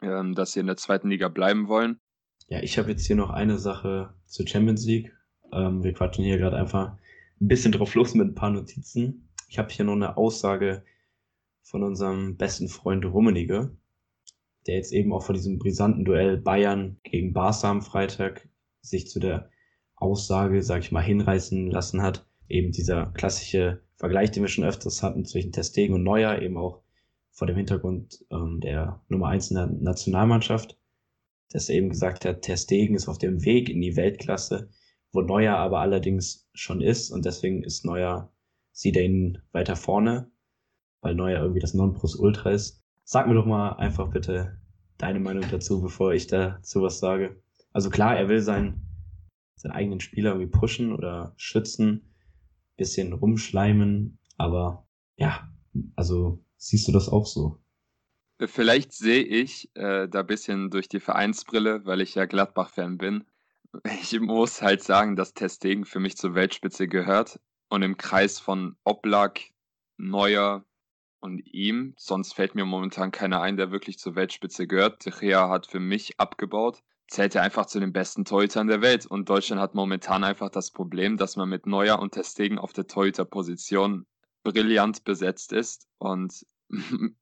[0.01, 1.99] ähm, dass sie in der zweiten Liga bleiben wollen.
[2.47, 5.14] Ja, ich habe jetzt hier noch eine Sache zur Champions League.
[5.53, 6.97] Ähm, wir quatschen hier gerade einfach
[7.41, 9.29] ein bisschen drauf los mit ein paar Notizen.
[9.49, 10.83] Ich habe hier noch eine Aussage
[11.63, 13.75] von unserem besten Freund Rummenigge.
[14.67, 18.49] der jetzt eben auch vor diesem brisanten Duell Bayern gegen Barca am Freitag
[18.81, 19.49] sich zu der
[19.95, 22.25] Aussage, sag ich mal, hinreißen lassen hat.
[22.49, 26.81] Eben dieser klassische Vergleich, den wir schon öfters hatten zwischen Testegen und Neuer, eben auch
[27.31, 30.77] vor dem Hintergrund ähm, der Nummer 1 in der Nationalmannschaft,
[31.51, 34.69] dass er eben gesagt hat, Testegen ist auf dem Weg in die Weltklasse,
[35.15, 38.31] wo Neuer aber allerdings schon ist und deswegen ist Neuer,
[38.73, 40.29] sieht er ihn weiter vorne,
[41.01, 42.83] weil Neuer irgendwie das Nonplusultra ist.
[43.05, 44.59] Sag mir doch mal einfach bitte
[44.97, 47.41] deine Meinung dazu, bevor ich dazu was sage.
[47.71, 48.87] Also klar, er will seinen,
[49.55, 52.13] seinen eigenen Spieler irgendwie pushen oder schützen,
[52.75, 55.49] bisschen rumschleimen, aber ja,
[55.95, 57.61] also siehst du das auch so?
[58.37, 63.23] Vielleicht sehe ich äh, da bisschen durch die Vereinsbrille, weil ich ja Gladbach-Fan bin.
[63.83, 68.75] Ich muss halt sagen, dass Testegen für mich zur Weltspitze gehört und im Kreis von
[68.83, 69.41] Oblak,
[69.97, 70.65] Neuer,
[71.25, 71.93] und ihm.
[71.97, 75.05] Sonst fällt mir momentan keiner ein, der wirklich zur Weltspitze gehört.
[75.05, 76.81] De Gea hat für mich abgebaut.
[77.07, 79.05] Zählt er einfach zu den besten Torhütern der Welt.
[79.05, 82.87] Und Deutschland hat momentan einfach das Problem, dass man mit Neuer und Testegen auf der
[82.87, 84.05] Torhüterposition
[84.43, 85.87] brillant besetzt ist.
[85.97, 86.45] Und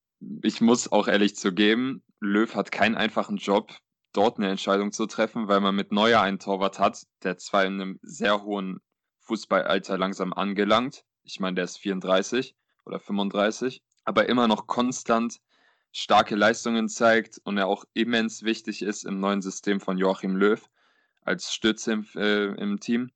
[0.44, 3.74] ich muss auch ehrlich zugeben, Löw hat keinen einfachen Job,
[4.14, 7.82] dort eine Entscheidung zu treffen, weil man mit Neuer einen Torwart hat, der zwar in
[7.82, 8.80] einem sehr hohen
[9.20, 11.04] Fußballalter langsam angelangt.
[11.24, 15.40] Ich meine, der ist 34 oder 35, aber immer noch konstant
[15.92, 20.62] starke Leistungen zeigt und er auch immens wichtig ist im neuen System von Joachim Löw
[21.22, 23.12] als Stütze im, äh, im Team.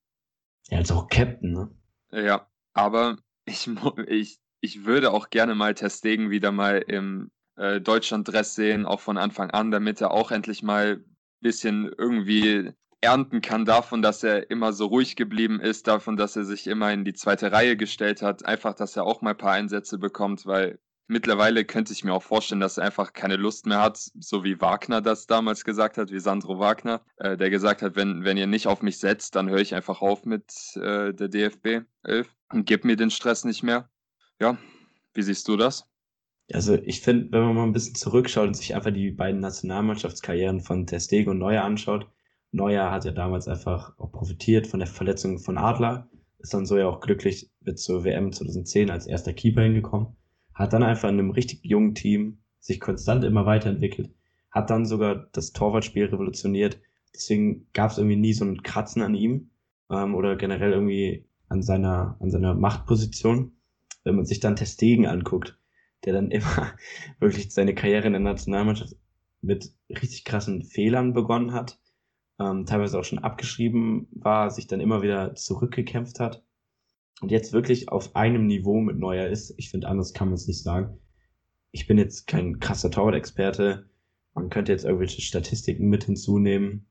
[0.70, 1.70] Ja, als auch Captain, ne?
[2.12, 3.70] Ja, aber ich,
[4.08, 9.18] ich, ich würde auch gerne mal Testegen wieder mal im äh, Deutschland-Dress sehen, auch von
[9.18, 14.50] Anfang an, damit er auch endlich mal ein bisschen irgendwie ernten kann davon, dass er
[14.50, 18.22] immer so ruhig geblieben ist, davon, dass er sich immer in die zweite Reihe gestellt
[18.22, 22.14] hat, einfach, dass er auch mal ein paar Einsätze bekommt, weil mittlerweile könnte ich mir
[22.14, 25.98] auch vorstellen, dass er einfach keine Lust mehr hat, so wie Wagner das damals gesagt
[25.98, 29.36] hat, wie Sandro Wagner, äh, der gesagt hat, wenn, wenn ihr nicht auf mich setzt,
[29.36, 33.46] dann höre ich einfach auf mit äh, der DFB 11 und gib mir den Stress
[33.46, 33.90] nicht mehr.
[34.40, 34.58] Ja,
[35.14, 35.86] wie siehst du das?
[36.54, 40.62] Also ich finde, wenn man mal ein bisschen zurückschaut und sich einfach die beiden Nationalmannschaftskarrieren
[40.62, 42.10] von Testego und Neuer anschaut,
[42.52, 46.78] Neuer hat ja damals einfach auch profitiert von der Verletzung von Adler, ist dann so
[46.78, 50.16] ja auch glücklich mit zur WM 2010 als erster Keeper hingekommen,
[50.54, 54.14] hat dann einfach in einem richtig jungen Team sich konstant immer weiterentwickelt,
[54.52, 56.80] hat dann sogar das Torwartspiel revolutioniert.
[57.14, 59.50] Deswegen gab es irgendwie nie so ein Kratzen an ihm
[59.90, 63.54] ähm, oder generell irgendwie an seiner, an seiner Machtposition.
[64.04, 65.60] Wenn man sich dann Testegen anguckt,
[66.06, 66.74] der dann immer
[67.20, 68.96] wirklich seine Karriere in der Nationalmannschaft
[69.42, 71.80] mit richtig krassen Fehlern begonnen hat,
[72.40, 76.44] ähm, teilweise auch schon abgeschrieben war, sich dann immer wieder zurückgekämpft hat
[77.22, 79.54] und jetzt wirklich auf einem Niveau mit Neuer ist.
[79.58, 81.00] Ich finde, anders kann man es nicht sagen.
[81.72, 83.90] Ich bin jetzt kein krasser Torwart-Experte.
[84.34, 86.88] Man könnte jetzt irgendwelche Statistiken mit hinzunehmen.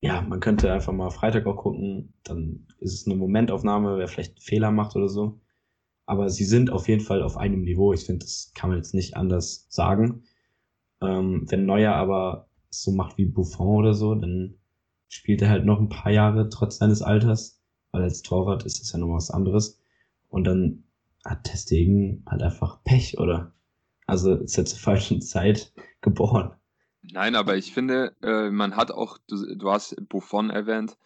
[0.00, 2.14] Ja, man könnte einfach mal Freitag auch gucken.
[2.24, 5.40] Dann ist es eine Momentaufnahme, wer vielleicht Fehler macht oder so.
[6.08, 7.92] Aber sie sind auf jeden Fall auf einem Niveau.
[7.92, 10.22] Ich finde, das kann man jetzt nicht anders sagen.
[11.02, 14.54] Ähm, wenn Neuer aber so macht wie Buffon oder so, dann
[15.08, 17.60] spielt er halt noch ein paar Jahre trotz seines Alters,
[17.92, 19.82] weil als Torwart ist das ja noch was anderes.
[20.30, 20.84] Und dann
[21.26, 23.52] hat Testegen halt einfach Pech, oder?
[24.06, 26.54] Also ist er zur falschen Zeit geboren.
[27.02, 30.96] Nein, aber ich finde, äh, man hat auch, du, hast Buffon erwähnt,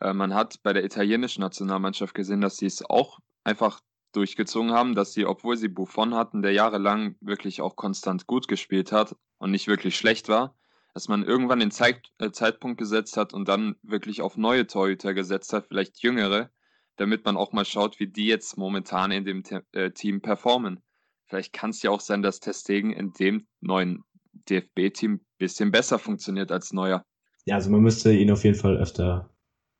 [0.00, 3.82] äh, man hat bei der italienischen Nationalmannschaft gesehen, dass sie es auch einfach
[4.16, 8.92] durchgezogen haben, dass sie, obwohl sie Buffon hatten, der jahrelang wirklich auch konstant gut gespielt
[8.92, 10.56] hat und nicht wirklich schlecht war,
[10.94, 15.12] dass man irgendwann den Zeit, äh, Zeitpunkt gesetzt hat und dann wirklich auf neue Torhüter
[15.12, 16.50] gesetzt hat, vielleicht jüngere,
[16.96, 20.80] damit man auch mal schaut, wie die jetzt momentan in dem Te äh, Team performen.
[21.26, 24.04] Vielleicht kann es ja auch sein, dass Testegen in dem neuen
[24.48, 27.04] DFB-Team ein bisschen besser funktioniert als neuer.
[27.44, 29.30] Ja, also man müsste ihn auf jeden Fall öfter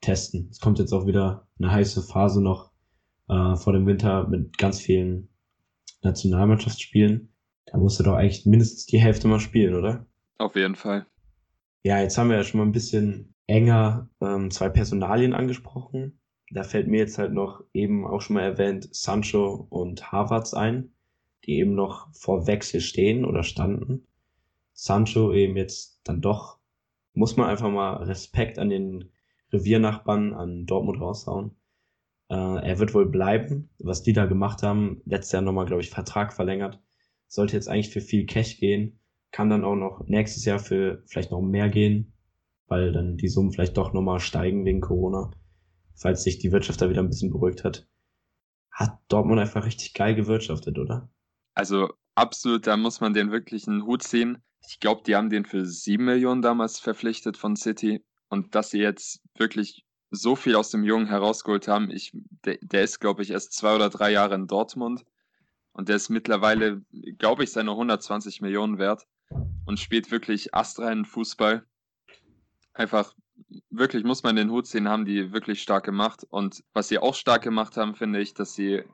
[0.01, 0.49] testen.
[0.51, 2.72] Es kommt jetzt auch wieder eine heiße Phase noch
[3.29, 5.29] äh, vor dem Winter mit ganz vielen
[6.03, 7.33] Nationalmannschaftsspielen.
[7.67, 10.07] Da musst du doch eigentlich mindestens die Hälfte mal spielen, oder?
[10.39, 11.07] Auf jeden Fall.
[11.83, 16.21] Ja, jetzt haben wir ja schon mal ein bisschen enger ähm, zwei Personalien angesprochen.
[16.51, 20.93] Da fällt mir jetzt halt noch eben auch schon mal erwähnt Sancho und Havertz ein,
[21.45, 24.07] die eben noch vor Wechsel stehen oder standen.
[24.73, 26.59] Sancho eben jetzt dann doch,
[27.15, 29.11] muss man einfach mal Respekt an den
[29.53, 31.56] Reviernachbarn an Dortmund raushauen.
[32.29, 33.71] Äh, er wird wohl bleiben.
[33.79, 36.81] Was die da gemacht haben, letztes Jahr nochmal, glaube ich, Vertrag verlängert.
[37.29, 38.99] Sollte jetzt eigentlich für viel Cash gehen
[39.37, 42.15] kann dann auch noch nächstes Jahr für vielleicht noch mehr gehen,
[42.69, 45.31] weil dann die Summen vielleicht doch nochmal steigen wegen Corona,
[45.95, 47.87] falls sich die Wirtschaft da wieder ein bisschen beruhigt hat.
[48.71, 51.11] Hat Dortmund einfach richtig geil gewirtschaftet, oder?
[51.55, 54.39] Also absolut, da muss man den wirklich einen Hut ziehen.
[54.69, 58.05] Ich glaube, die haben den für 7 Millionen damals verpflichtet von City.
[58.29, 62.12] Und dass sie jetzt wirklich so viel aus dem Jungen herausgeholt haben, ich,
[62.45, 65.05] der, der ist, glaube ich, erst zwei oder drei Jahre in Dortmund.
[65.73, 66.83] Und der ist mittlerweile,
[67.19, 69.07] glaube ich, seine 120 Millionen wert
[69.66, 71.66] und spielt wirklich astreinen Fußball.
[72.73, 73.14] Einfach,
[73.71, 76.25] wirklich muss man den Hut sehen, haben die wirklich stark gemacht.
[76.29, 78.85] Und was sie auch stark gemacht haben, finde ich, dass sie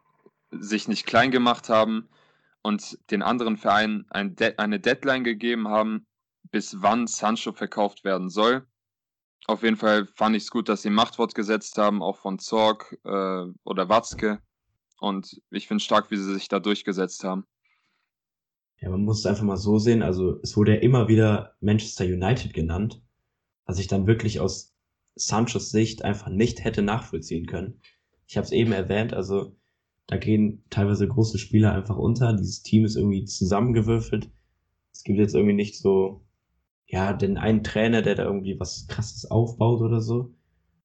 [0.50, 2.08] sich nicht klein gemacht haben
[2.62, 6.06] und den anderen Vereinen eine Deadline gegeben haben,
[6.50, 8.66] bis wann Sancho verkauft werden soll.
[9.46, 12.96] Auf jeden Fall fand ich es gut, dass sie Machtwort gesetzt haben, auch von Zorg
[13.04, 14.40] äh, oder Watzke.
[15.00, 17.44] Und ich finde stark, wie sie sich da durchgesetzt haben.
[18.80, 20.02] Ja, man muss es einfach mal so sehen.
[20.02, 23.02] Also es wurde ja immer wieder Manchester United genannt,
[23.64, 24.74] was ich dann wirklich aus
[25.14, 27.80] Sanchos Sicht einfach nicht hätte nachvollziehen können.
[28.26, 29.56] Ich habe es eben erwähnt, also
[30.06, 32.32] da gehen teilweise große Spieler einfach unter.
[32.32, 34.30] Dieses Team ist irgendwie zusammengewürfelt.
[34.92, 36.24] Es gibt jetzt irgendwie nicht so,
[36.92, 40.34] ja, den einen Trainer, der da irgendwie was krasses aufbaut oder so.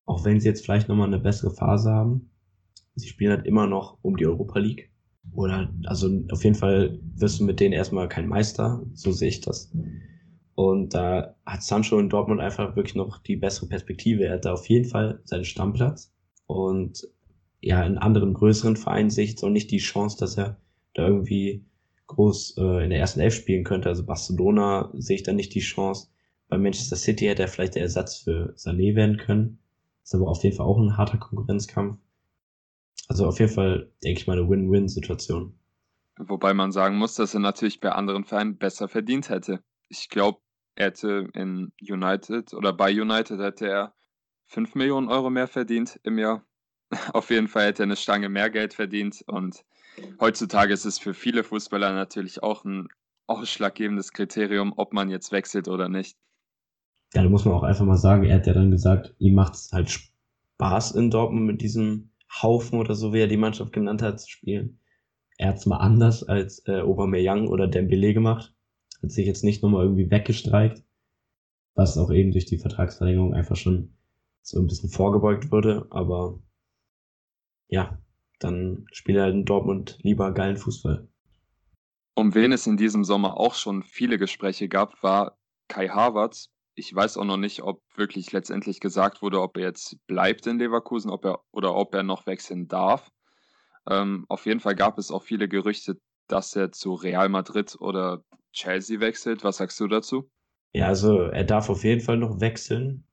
[0.05, 2.31] Auch wenn sie jetzt vielleicht nochmal eine bessere Phase haben.
[2.95, 4.89] Sie spielen halt immer noch um die Europa League.
[5.33, 8.81] Oder, also auf jeden Fall wirst du mit denen erstmal kein Meister.
[8.93, 9.69] So sehe ich das.
[10.55, 14.23] Und da hat Sancho in Dortmund einfach wirklich noch die bessere Perspektive.
[14.23, 16.13] Er hat da auf jeden Fall seinen Stammplatz.
[16.45, 17.05] Und
[17.59, 20.57] ja, in anderen größeren Vereinen sehe ich jetzt auch nicht die Chance, dass er
[20.93, 21.65] da irgendwie
[22.07, 23.89] groß äh, in der ersten Elf spielen könnte.
[23.89, 26.09] Also Barcelona sehe ich da nicht die Chance.
[26.47, 29.59] Bei Manchester City hätte er vielleicht der Ersatz für Sané werden können.
[30.03, 31.99] Ist aber auf jeden Fall auch ein harter Konkurrenzkampf.
[33.09, 35.57] Also auf jeden Fall, denke ich mal, eine Win-Win-Situation.
[36.17, 39.61] Wobei man sagen muss, dass er natürlich bei anderen Vereinen besser verdient hätte.
[39.87, 40.39] Ich glaube,
[40.75, 43.93] er hätte in United oder bei United hätte er
[44.47, 46.45] 5 Millionen Euro mehr verdient im Jahr.
[47.13, 49.63] Auf jeden Fall hätte er eine Stange mehr Geld verdient und
[50.19, 52.87] heutzutage ist es für viele Fußballer natürlich auch ein
[53.27, 56.17] ausschlaggebendes Kriterium, ob man jetzt wechselt oder nicht.
[57.13, 59.53] Ja, da muss man auch einfach mal sagen, er hat ja dann gesagt, ihm macht
[59.53, 64.01] es halt Spaß in Dortmund mit diesem Haufen oder so, wie er die Mannschaft genannt
[64.01, 64.79] hat, zu spielen.
[65.37, 68.53] Er hat es mal anders als äh, Aubameyang oder Dembele gemacht.
[69.01, 70.83] Hat sich jetzt nicht nochmal irgendwie weggestreikt,
[71.75, 73.93] was auch eben durch die Vertragsverlängerung einfach schon
[74.41, 76.39] so ein bisschen vorgebeugt wurde, aber
[77.67, 78.01] ja,
[78.39, 81.07] dann spielt er halt in Dortmund lieber geilen Fußball.
[82.15, 86.49] Um wen es in diesem Sommer auch schon viele Gespräche gab, war Kai Havertz.
[86.75, 90.59] Ich weiß auch noch nicht, ob wirklich letztendlich gesagt wurde, ob er jetzt bleibt in
[90.59, 93.11] Leverkusen ob er, oder ob er noch wechseln darf.
[93.89, 98.23] Ähm, auf jeden Fall gab es auch viele Gerüchte, dass er zu Real Madrid oder
[98.51, 99.43] Chelsea wechselt.
[99.43, 100.29] Was sagst du dazu?
[100.73, 103.06] Ja, also er darf auf jeden Fall noch wechseln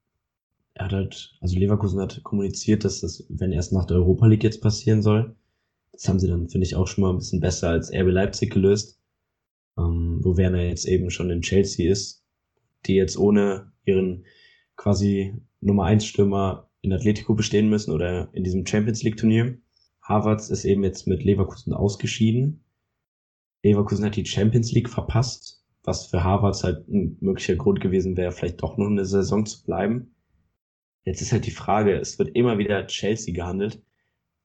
[0.74, 4.44] er hat halt, also Leverkusen hat kommuniziert, dass das, wenn erst nach der Europa League
[4.44, 5.36] jetzt passieren soll,
[5.92, 8.52] das haben sie dann, finde ich, auch schon mal ein bisschen besser als RB Leipzig
[8.52, 9.00] gelöst,
[9.78, 12.24] ähm, wo Werner jetzt eben schon in Chelsea ist,
[12.86, 14.24] die jetzt ohne ihren
[14.76, 19.56] quasi Nummer 1 Stürmer in Atletico bestehen müssen oder in diesem Champions League Turnier.
[20.02, 22.64] Harvards ist eben jetzt mit Leverkusen ausgeschieden.
[23.62, 28.32] Leverkusen hat die Champions League verpasst, was für Harvards halt ein möglicher Grund gewesen wäre,
[28.32, 30.14] vielleicht doch noch eine Saison zu bleiben.
[31.04, 33.82] Jetzt ist halt die Frage, es wird immer wieder Chelsea gehandelt.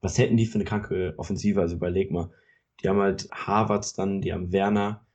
[0.01, 1.59] Was hätten die für eine kranke Offensive?
[1.59, 2.31] Also überleg mal.
[2.81, 5.05] Die haben halt Harvards dann, die haben Werner,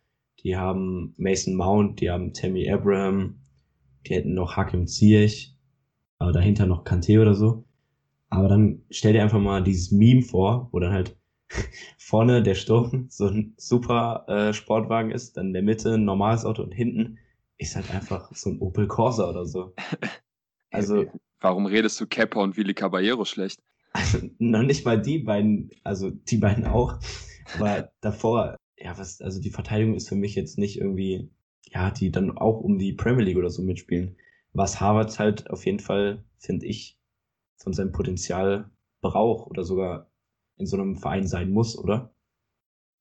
[0.40, 3.40] die haben Mason Mount, die haben Tammy Abraham,
[4.06, 5.56] die hätten noch Hakim Ziyech,
[6.18, 7.64] aber dahinter noch Kante oder so.
[8.28, 11.16] Aber dann stell dir einfach mal dieses Meme vor, wo dann halt
[11.98, 16.44] vorne der Sturm so ein super äh, Sportwagen ist, dann in der Mitte ein normales
[16.44, 17.18] Auto und hinten
[17.56, 19.74] ist halt einfach so ein Opel Corsa oder so.
[20.70, 21.04] Also
[21.44, 23.62] Warum redest du Kepper und Willi Caballero schlecht?
[23.92, 26.98] Also, noch nicht mal die beiden, also die beiden auch,
[27.58, 31.30] aber davor, ja, was, also die Verteidigung ist für mich jetzt nicht irgendwie,
[31.66, 34.16] ja, die dann auch um die Premier League oder so mitspielen.
[34.54, 36.98] Was Harvard halt auf jeden Fall, finde ich,
[37.58, 38.70] von seinem Potenzial
[39.02, 40.10] braucht oder sogar
[40.56, 42.14] in so einem Verein sein muss, oder?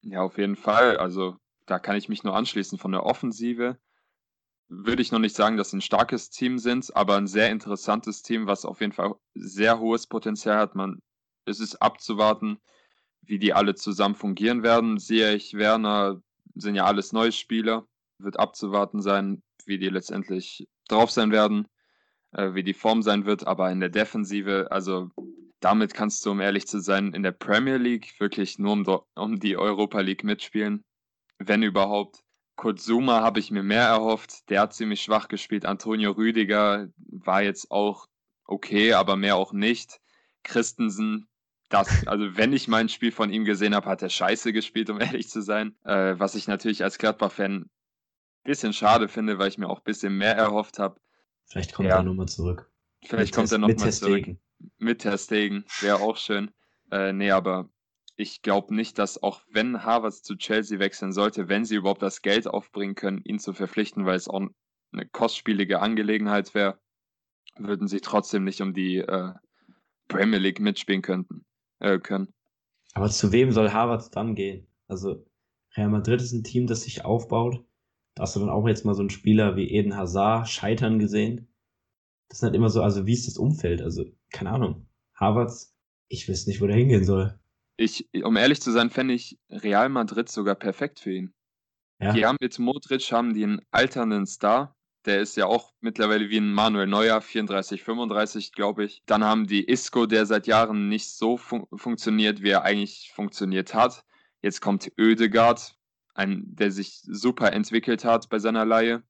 [0.01, 0.97] Ja, auf jeden Fall.
[0.97, 2.77] Also da kann ich mich nur anschließen.
[2.77, 3.77] Von der Offensive
[4.69, 8.21] würde ich noch nicht sagen, dass sie ein starkes Team sind, aber ein sehr interessantes
[8.21, 10.75] Team, was auf jeden Fall sehr hohes Potenzial hat.
[10.75, 11.01] Man,
[11.45, 12.59] es ist abzuwarten,
[13.21, 14.97] wie die alle zusammen fungieren werden.
[14.99, 16.21] Sehe ich, Werner
[16.55, 17.87] sind ja alles neue Spieler.
[18.19, 21.67] Wird abzuwarten sein, wie die letztendlich drauf sein werden,
[22.31, 23.47] äh, wie die Form sein wird.
[23.47, 25.11] Aber in der Defensive, also
[25.59, 29.39] damit kannst du, um ehrlich zu sein, in der Premier League wirklich nur um, um
[29.39, 30.83] die Europa League mitspielen.
[31.39, 32.23] Wenn überhaupt.
[32.55, 34.49] Kurt Zuma habe ich mir mehr erhofft.
[34.49, 35.65] Der hat ziemlich schwach gespielt.
[35.65, 38.07] Antonio Rüdiger war jetzt auch
[38.45, 39.99] okay, aber mehr auch nicht.
[40.43, 41.27] Christensen,
[41.69, 44.99] das, also wenn ich mein Spiel von ihm gesehen habe, hat er scheiße gespielt, um
[45.01, 45.75] ehrlich zu sein.
[45.83, 47.69] Äh, was ich natürlich als Gladbach-Fan
[48.43, 50.99] bisschen schade finde, weil ich mir auch ein bisschen mehr erhofft habe.
[51.45, 51.97] Vielleicht kommt ja.
[51.97, 52.69] er nochmal zurück.
[53.05, 54.27] Vielleicht mit kommt er nochmal zurück.
[54.77, 56.51] Mit Terstegen, wäre auch schön.
[56.91, 57.69] Äh, nee, aber
[58.23, 62.21] ich glaube nicht, dass auch wenn Harvard zu Chelsea wechseln sollte, wenn sie überhaupt das
[62.21, 64.41] Geld aufbringen können, ihn zu verpflichten, weil es auch
[64.91, 66.79] eine kostspielige Angelegenheit wäre,
[67.57, 69.33] würden sie trotzdem nicht um die äh,
[70.07, 71.45] Premier League mitspielen könnten,
[71.79, 72.33] äh, können.
[72.93, 74.67] Aber zu wem soll Harvard dann gehen?
[74.87, 75.25] Also
[75.75, 77.65] Real Madrid ist ein Team, das sich aufbaut.
[78.15, 81.47] Da hast du dann auch jetzt mal so einen Spieler wie Eden Hazard scheitern gesehen.
[82.29, 83.81] Das ist halt immer so, also wie ist das Umfeld?
[83.81, 84.87] Also, keine Ahnung.
[85.15, 85.75] Harvards,
[86.07, 87.39] ich weiß nicht, wo der hingehen soll.
[87.75, 91.33] Ich, um ehrlich zu sein, fände ich Real Madrid sogar perfekt für ihn.
[91.99, 92.13] Ja.
[92.13, 94.75] Die haben mit Modric haben die einen alternden Star.
[95.05, 99.03] Der ist ja auch mittlerweile wie ein Manuel Neuer, 34, 35, glaube ich.
[99.05, 103.73] Dann haben die Isco, der seit Jahren nicht so fun funktioniert, wie er eigentlich funktioniert
[103.73, 104.03] hat.
[104.41, 105.75] Jetzt kommt Oedegaard,
[106.13, 109.03] ein, der sich super entwickelt hat bei seiner Leihe.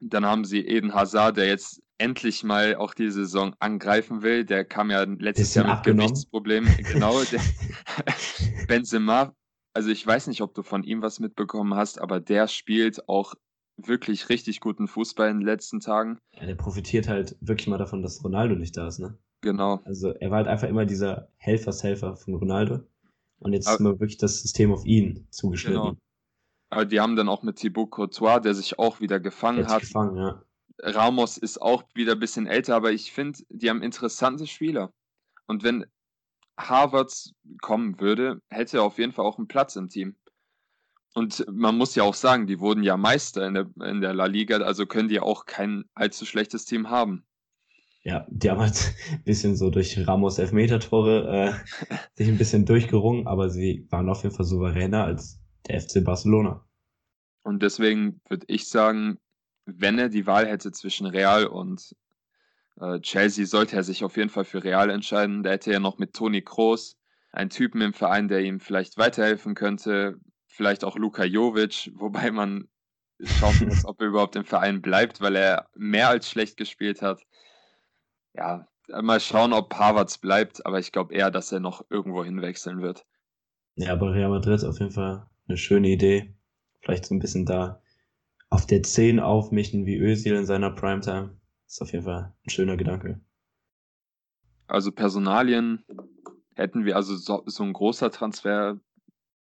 [0.00, 4.44] Dann haben sie Eden Hazard, der jetzt endlich mal auch die Saison angreifen will.
[4.44, 5.84] Der kam ja letztes Jahr mit.
[5.84, 6.74] Gewichtsproblemen.
[6.92, 7.22] Genau.
[7.24, 7.40] Der,
[8.68, 9.34] Benzema,
[9.74, 13.34] also ich weiß nicht, ob du von ihm was mitbekommen hast, aber der spielt auch
[13.76, 16.18] wirklich richtig guten Fußball in den letzten Tagen.
[16.34, 19.18] Ja, der profitiert halt wirklich mal davon, dass Ronaldo nicht da ist, ne?
[19.40, 19.80] Genau.
[19.84, 22.80] Also er war halt einfach immer dieser Helfershelfer von Ronaldo.
[23.40, 25.82] Und jetzt aber, ist mal wirklich das System auf ihn zugeschnitten.
[25.82, 25.96] Genau.
[26.70, 29.80] Aber die haben dann auch mit Thibaut Courtois, der sich auch wieder gefangen hat.
[29.80, 30.42] Gefangen, ja.
[30.78, 34.92] Ramos ist auch wieder ein bisschen älter, aber ich finde, die haben interessante Spieler.
[35.46, 35.86] Und wenn
[36.58, 37.12] Harvard
[37.60, 40.16] kommen würde, hätte er auf jeden Fall auch einen Platz im Team.
[41.14, 44.26] Und man muss ja auch sagen, die wurden ja Meister in der, in der La
[44.26, 47.26] Liga, also können die auch kein allzu schlechtes Team haben.
[48.04, 53.26] Ja, die haben halt ein bisschen so durch Ramos Elfmeter-Tore äh, sich ein bisschen durchgerungen,
[53.26, 56.66] aber sie waren auf jeden Fall souveräner als der FC Barcelona.
[57.44, 59.18] Und deswegen würde ich sagen,
[59.66, 61.94] wenn er die Wahl hätte zwischen Real und
[62.80, 65.42] äh, Chelsea, sollte er sich auf jeden Fall für Real entscheiden.
[65.42, 66.96] Da hätte er noch mit Toni Kroos
[67.32, 70.18] einen Typen im Verein, der ihm vielleicht weiterhelfen könnte.
[70.46, 72.68] Vielleicht auch Luka Jovic, wobei man
[73.24, 77.22] schauen muss, ob er überhaupt im Verein bleibt, weil er mehr als schlecht gespielt hat.
[78.34, 82.82] Ja, mal schauen, ob Havertz bleibt, aber ich glaube eher, dass er noch irgendwo hinwechseln
[82.82, 83.06] wird.
[83.76, 86.34] Ja, aber Real Madrid ist auf jeden Fall eine schöne Idee.
[86.80, 87.81] Vielleicht so ein bisschen da
[88.52, 91.34] auf der 10 aufmischen wie Özil in seiner Primetime.
[91.66, 93.18] Ist auf jeden Fall ein schöner Gedanke.
[94.66, 95.82] Also Personalien
[96.54, 98.78] hätten wir, also so, so ein großer Transfer,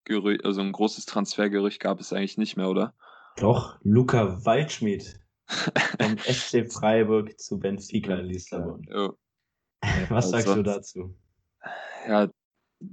[0.09, 2.95] also ein großes Transfergerücht gab es eigentlich nicht mehr, oder?
[3.37, 8.87] Doch, Luca Waldschmidt vom FC Freiburg zu Benfica Lissabon.
[8.89, 9.13] Ja.
[10.09, 11.15] Was sagst also, du dazu?
[12.09, 12.31] Ja,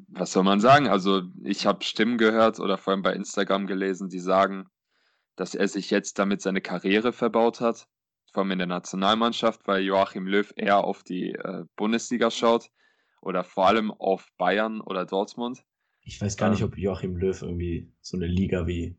[0.09, 0.87] was soll man sagen?
[0.87, 4.69] Also ich habe Stimmen gehört oder vor allem bei Instagram gelesen, die sagen,
[5.35, 7.87] dass er sich jetzt damit seine Karriere verbaut hat,
[8.31, 12.69] vor allem in der Nationalmannschaft, weil Joachim Löw eher auf die äh, Bundesliga schaut
[13.21, 15.63] oder vor allem auf Bayern oder Dortmund.
[16.03, 18.97] Ich weiß gar ähm, nicht, ob Joachim Löw irgendwie so eine Liga wie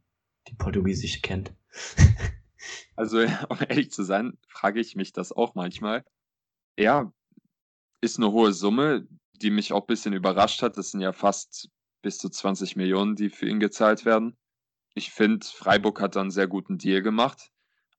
[0.49, 1.55] die portugiesische kennt.
[2.97, 3.19] also,
[3.49, 6.05] um ehrlich zu sein, frage ich mich das auch manchmal.
[6.79, 7.13] Ja,
[8.01, 10.77] ist eine hohe Summe, die mich auch ein bisschen überrascht hat.
[10.77, 11.71] Das sind ja fast
[12.03, 14.37] bis zu 20 Millionen, die für ihn gezahlt werden
[14.95, 17.51] ich finde, Freiburg hat da einen sehr guten Deal gemacht.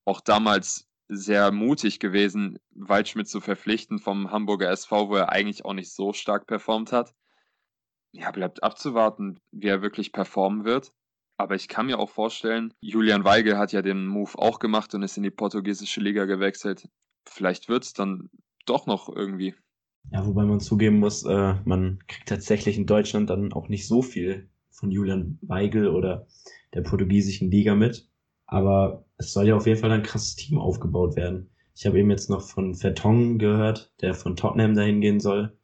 [0.05, 5.73] Auch damals sehr mutig gewesen, Waldschmidt zu verpflichten vom Hamburger SV, wo er eigentlich auch
[5.73, 7.13] nicht so stark performt hat.
[8.11, 10.93] Ja, bleibt abzuwarten, wie er wirklich performen wird.
[11.37, 15.01] Aber ich kann mir auch vorstellen, Julian Weigel hat ja den Move auch gemacht und
[15.01, 16.87] ist in die portugiesische Liga gewechselt.
[17.25, 18.29] Vielleicht wird es dann
[18.65, 19.55] doch noch irgendwie.
[20.11, 24.01] Ja, wobei man zugeben muss, äh, man kriegt tatsächlich in Deutschland dann auch nicht so
[24.01, 26.27] viel von Julian Weigel oder
[26.73, 28.09] der portugiesischen Liga mit.
[28.45, 31.49] Aber es soll ja auf jeden Fall ein krasses Team aufgebaut werden.
[31.75, 35.57] Ich habe eben jetzt noch von Vertong gehört, der von Tottenham dahin gehen soll.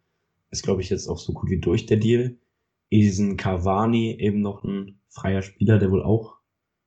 [0.50, 2.38] Ist, glaube ich, jetzt auch so gut wie durch der Deal.
[2.90, 6.38] Isen Cavani, eben noch ein freier Spieler, der wohl auch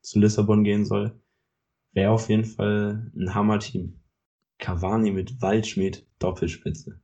[0.01, 1.21] zu Lissabon gehen soll.
[1.93, 4.01] Wäre auf jeden Fall ein Hammer-Team.
[4.59, 7.01] Cavani mit Waldschmidt, Doppelspitze.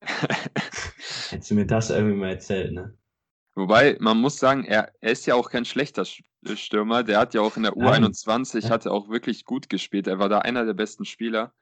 [1.30, 2.94] Hättest du mir das irgendwie mal erzählt, ne?
[3.56, 7.02] Wobei, man muss sagen, er, er ist ja auch kein schlechter Stürmer.
[7.02, 8.68] Der hat ja auch in der U21 ja.
[8.68, 10.06] hat er auch wirklich gut gespielt.
[10.06, 11.54] Er war da einer der besten Spieler.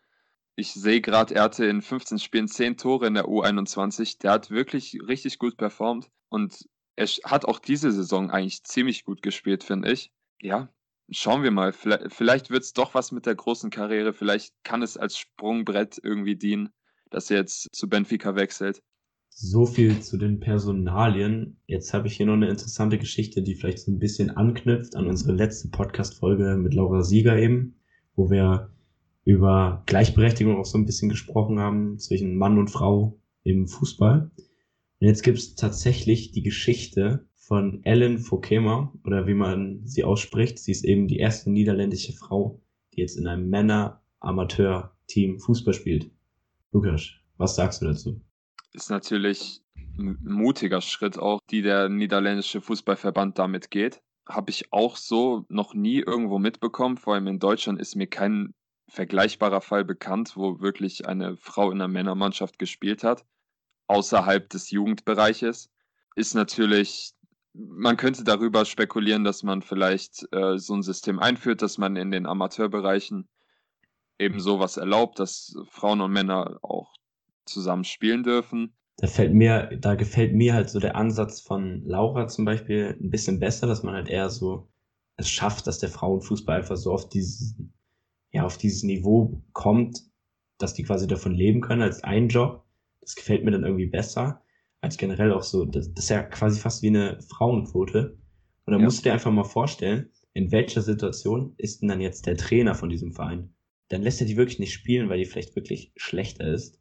[0.56, 4.18] Ich sehe gerade, er hatte in 15 Spielen 10 Tore in der U21.
[4.18, 9.22] Der hat wirklich richtig gut performt und er hat auch diese Saison eigentlich ziemlich gut
[9.22, 10.12] gespielt, finde ich.
[10.40, 10.68] Ja,
[11.10, 11.72] schauen wir mal.
[11.72, 14.12] Vielleicht, vielleicht wird es doch was mit der großen Karriere.
[14.12, 16.70] Vielleicht kann es als Sprungbrett irgendwie dienen,
[17.10, 18.82] dass er jetzt zu Benfica wechselt.
[19.36, 21.56] So viel zu den Personalien.
[21.66, 25.08] Jetzt habe ich hier noch eine interessante Geschichte, die vielleicht so ein bisschen anknüpft an
[25.08, 27.74] unsere letzte Podcast-Folge mit Laura Sieger eben,
[28.14, 28.70] wo wir
[29.24, 34.30] über Gleichberechtigung auch so ein bisschen gesprochen haben zwischen Mann und Frau im Fußball.
[35.00, 40.60] Und jetzt gibt es tatsächlich die Geschichte von Ellen Fokema oder wie man sie ausspricht.
[40.60, 42.60] Sie ist eben die erste niederländische Frau,
[42.94, 46.08] die jetzt in einem Männer-Amateur-Team Fußball spielt.
[46.70, 48.20] Lukas, was sagst du dazu?
[48.74, 49.62] Ist natürlich
[49.98, 54.02] ein mutiger Schritt auch, die der niederländische Fußballverband damit geht.
[54.28, 56.96] Habe ich auch so noch nie irgendwo mitbekommen.
[56.96, 58.52] Vor allem in Deutschland ist mir kein
[58.88, 63.24] vergleichbarer Fall bekannt, wo wirklich eine Frau in einer Männermannschaft gespielt hat,
[63.86, 65.70] außerhalb des Jugendbereiches.
[66.16, 67.12] Ist natürlich,
[67.52, 72.10] man könnte darüber spekulieren, dass man vielleicht äh, so ein System einführt, dass man in
[72.10, 73.28] den Amateurbereichen
[74.18, 76.92] eben sowas erlaubt, dass Frauen und Männer auch
[77.46, 78.74] zusammen spielen dürfen.
[78.96, 83.10] Da fällt mir, da gefällt mir halt so der Ansatz von Laura zum Beispiel ein
[83.10, 84.68] bisschen besser, dass man halt eher so
[85.16, 87.56] es schafft, dass der Frauenfußball einfach so auf dieses,
[88.32, 90.00] ja, auf dieses Niveau kommt,
[90.58, 92.64] dass die quasi davon leben können als ein Job.
[93.00, 94.42] Das gefällt mir dann irgendwie besser
[94.80, 95.64] als generell auch so.
[95.64, 98.18] Das, das ist ja quasi fast wie eine Frauenquote.
[98.66, 98.84] Und da ja.
[98.84, 102.74] musst du dir einfach mal vorstellen, in welcher Situation ist denn dann jetzt der Trainer
[102.74, 103.54] von diesem Verein?
[103.88, 106.80] Dann lässt er die wirklich nicht spielen, weil die vielleicht wirklich schlechter ist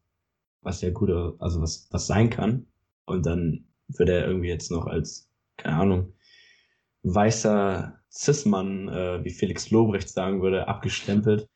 [0.63, 1.09] was ja gut,
[1.39, 2.67] also was, was sein kann.
[3.05, 6.13] Und dann wird er irgendwie jetzt noch als, keine Ahnung,
[7.03, 11.47] weißer Cis-Mann, äh, wie Felix Lobrecht sagen würde, abgestempelt,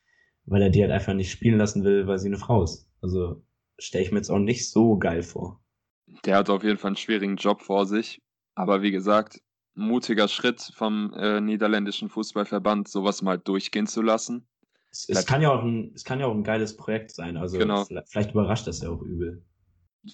[0.46, 2.90] weil er die halt einfach nicht spielen lassen will, weil sie eine Frau ist.
[3.02, 3.44] Also
[3.80, 5.62] stelle ich mir jetzt auch nicht so geil vor.
[6.26, 8.22] Der hat auf jeden Fall einen schwierigen Job vor sich.
[8.56, 9.42] Aber wie gesagt,
[9.76, 14.48] mutiger Schritt vom äh, niederländischen Fußballverband, sowas mal durchgehen zu lassen.
[14.92, 17.38] Es, es, kann ja auch ein, es kann ja auch ein geiles Projekt sein.
[17.38, 17.86] Also genau.
[17.86, 19.44] vielleicht überrascht das ja auch übel.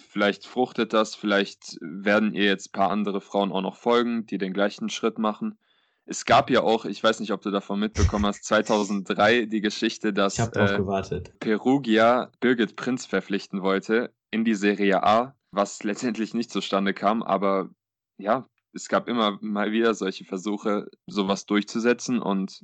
[0.10, 4.38] Vielleicht fruchtet das, vielleicht werden ihr jetzt ein paar andere Frauen auch noch folgen, die
[4.38, 5.60] den gleichen Schritt machen.
[6.06, 10.12] Es gab ja auch, ich weiß nicht, ob du davon mitbekommen hast, 2003 die Geschichte,
[10.12, 16.94] dass äh, Perugia Birgit Prinz verpflichten wollte in die Serie A, was letztendlich nicht zustande
[16.94, 17.24] kam.
[17.24, 17.70] Aber
[18.18, 22.64] ja, es gab immer mal wieder solche Versuche, sowas durchzusetzen und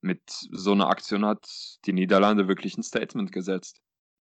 [0.00, 1.46] mit so einer Aktion hat
[1.86, 3.80] die Niederlande wirklich ein Statement gesetzt.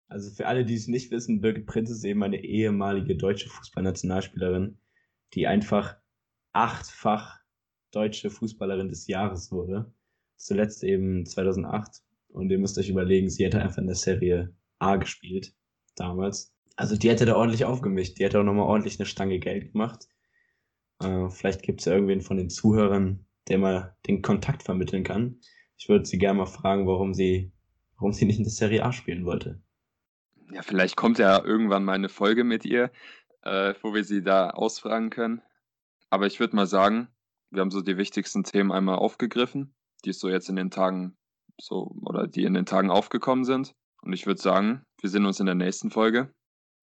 [0.07, 4.79] Also für alle, die es nicht wissen, Birgit Prinz ist eben eine ehemalige deutsche Fußballnationalspielerin,
[5.33, 5.95] die einfach
[6.51, 7.39] achtfach
[7.91, 9.93] deutsche Fußballerin des Jahres wurde.
[10.35, 12.01] Zuletzt eben 2008.
[12.29, 15.53] Und ihr müsst euch überlegen, sie hätte einfach in der Serie A gespielt
[15.95, 16.55] damals.
[16.75, 18.17] Also die hätte da ordentlich aufgemischt.
[18.17, 20.07] Die hätte auch nochmal ordentlich eine Stange Geld gemacht.
[21.01, 25.39] Äh, vielleicht gibt es ja irgendwen von den Zuhörern, der mal den Kontakt vermitteln kann.
[25.79, 27.53] Ich würde sie gerne mal fragen, warum sie,
[27.95, 29.61] warum sie nicht in der Serie A spielen wollte.
[30.51, 32.91] Ja, vielleicht kommt ja irgendwann mal eine Folge mit ihr,
[33.43, 35.41] äh, wo wir sie da ausfragen können.
[36.09, 37.07] Aber ich würde mal sagen,
[37.49, 39.73] wir haben so die wichtigsten Themen einmal aufgegriffen,
[40.03, 41.17] die so jetzt in den Tagen
[41.59, 43.73] so oder die in den Tagen aufgekommen sind.
[44.01, 46.33] Und ich würde sagen, wir sehen uns in der nächsten Folge.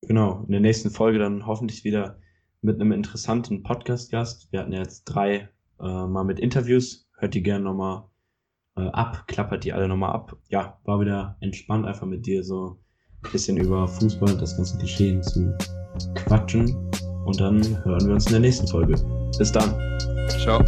[0.03, 2.19] Genau, in der nächsten Folge dann hoffentlich wieder
[2.63, 4.53] mit einem interessanten Podcast-Gast.
[4.53, 7.09] Wir hatten ja jetzt drei äh, mal mit Interviews.
[7.19, 8.09] Hört die gerne nochmal
[8.77, 10.37] äh, ab, klappert die alle nochmal ab.
[10.49, 12.79] Ja, war wieder entspannt, einfach mit dir so
[13.25, 15.57] ein bisschen über Fußball und das ganze Geschehen zu
[16.15, 16.75] quatschen.
[17.25, 18.95] Und dann hören wir uns in der nächsten Folge.
[19.39, 19.75] Bis dann.
[20.41, 20.63] Ciao.